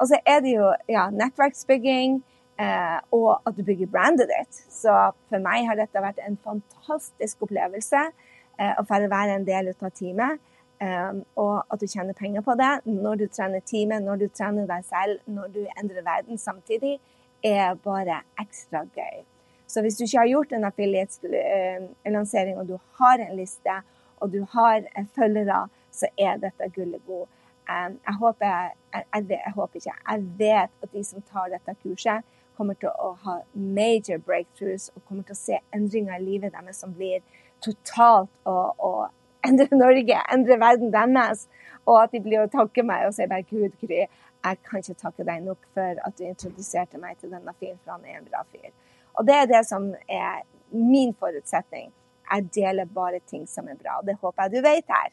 Og 0.00 0.10
så 0.10 0.18
er 0.26 0.42
det 0.44 0.56
jo 0.56 0.72
ja, 0.90 1.06
nettverksbygging. 1.12 2.18
Eh, 2.56 2.98
og 3.12 3.42
at 3.44 3.56
du 3.56 3.62
bygger 3.64 3.90
brandet 3.92 4.30
ditt. 4.32 4.60
Så 4.72 4.92
for 5.28 5.42
meg 5.44 5.66
har 5.68 5.76
dette 5.76 6.00
vært 6.00 6.22
en 6.24 6.38
fantastisk 6.44 7.44
opplevelse 7.44 8.06
eh, 8.08 8.72
å 8.80 8.84
få 8.88 9.02
være 9.04 9.36
en 9.36 9.48
del 9.48 9.74
av 9.74 9.90
teamet. 9.92 10.40
Um, 10.76 11.22
og 11.40 11.62
at 11.72 11.80
du 11.80 11.86
tjener 11.88 12.12
penger 12.12 12.42
på 12.44 12.52
det 12.60 12.82
når 12.84 13.14
du 13.22 13.22
trener 13.32 13.62
teamet, 13.64 14.02
når 14.04 14.18
du 14.20 14.26
trener 14.28 14.66
deg 14.68 14.82
selv, 14.84 15.22
når 15.24 15.54
du 15.54 15.62
endrer 15.64 16.04
verden 16.04 16.36
samtidig, 16.36 16.98
er 17.40 17.78
bare 17.80 18.18
ekstra 18.42 18.82
gøy. 18.92 19.22
Så 19.66 19.80
hvis 19.80 19.96
du 19.96 20.04
ikke 20.04 20.18
har 20.18 20.28
gjort 20.28 20.52
en 20.52 20.68
affiliate-lansering, 20.68 22.58
og 22.60 22.68
du 22.68 22.76
har 23.00 23.24
en 23.24 23.32
liste, 23.38 23.78
og 24.20 24.32
du 24.34 24.42
har 24.52 24.84
følgere, 25.16 25.62
så 25.90 26.12
er 26.20 26.36
dette 26.44 26.68
gullet 26.76 27.00
god. 27.08 27.24
Jeg 27.72 28.14
håper 28.20 28.46
jeg, 28.46 28.76
jeg, 28.94 29.24
jeg, 29.30 29.52
håper 29.56 29.80
ikke, 29.80 29.96
jeg 30.10 30.28
vet 30.38 30.70
at 30.84 30.92
de 30.92 31.04
som 31.04 31.24
tar 31.32 31.48
dette 31.56 31.74
kurset, 31.82 32.36
kommer 32.56 32.78
til 32.80 32.90
å 32.90 33.12
ha 33.24 33.40
major 33.54 34.18
breakthroughs 34.24 34.90
og 34.94 35.04
kommer 35.08 35.26
til 35.26 35.36
å 35.36 35.40
se 35.40 35.60
endringer 35.76 36.18
i 36.18 36.24
livet 36.24 36.54
deres 36.56 36.80
som 36.82 36.94
blir 36.96 37.22
totalt 37.64 38.32
å, 38.48 39.08
endre 39.46 39.68
Norge, 39.78 40.20
endre 40.32 40.58
verden 40.60 40.92
deres. 40.94 41.46
Og 41.86 42.00
at 42.00 42.14
de 42.14 42.20
blir 42.24 42.42
å 42.42 42.50
takke 42.50 42.82
meg 42.86 43.06
og 43.06 43.14
si 43.14 43.28
bare 43.30 43.46
Gud, 43.46 43.76
Gry, 43.80 44.06
jeg 44.46 44.58
kan 44.66 44.82
ikke 44.82 44.98
takke 45.00 45.26
deg 45.26 45.44
nok 45.46 45.68
for 45.74 46.00
at 46.06 46.16
du 46.18 46.24
introduserte 46.26 46.98
meg 47.02 47.18
til 47.20 47.32
denne 47.34 47.54
fyren, 47.60 47.78
for 47.84 47.96
han 47.96 48.06
er 48.06 48.20
en 48.20 48.28
bra 48.28 48.42
fyr. 48.50 48.72
Og 49.16 49.26
det 49.26 49.36
er 49.36 49.48
det 49.50 49.62
som 49.68 49.88
er 50.10 50.42
min 50.74 51.14
forutsetning. 51.18 51.92
Jeg 52.26 52.48
deler 52.54 52.90
bare 52.90 53.22
ting 53.30 53.46
som 53.48 53.68
er 53.70 53.78
bra. 53.78 54.00
og 54.00 54.06
Det 54.06 54.18
håper 54.20 54.46
jeg 54.46 54.56
du 54.56 54.66
vet 54.66 54.96
her. 54.96 55.12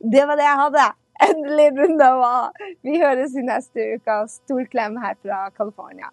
Det 0.00 0.24
var 0.28 0.40
det 0.40 0.48
jeg 0.48 0.62
hadde. 0.64 0.86
Endelig 1.26 1.68
runde 1.78 2.08
av. 2.12 2.62
Vi 2.84 2.98
høres 3.00 3.36
i 3.36 3.44
neste 3.44 3.90
uke. 3.96 4.16
Stor 4.32 4.64
klem 4.72 4.96
her 5.00 5.16
fra 5.22 5.46
California. 5.56 6.10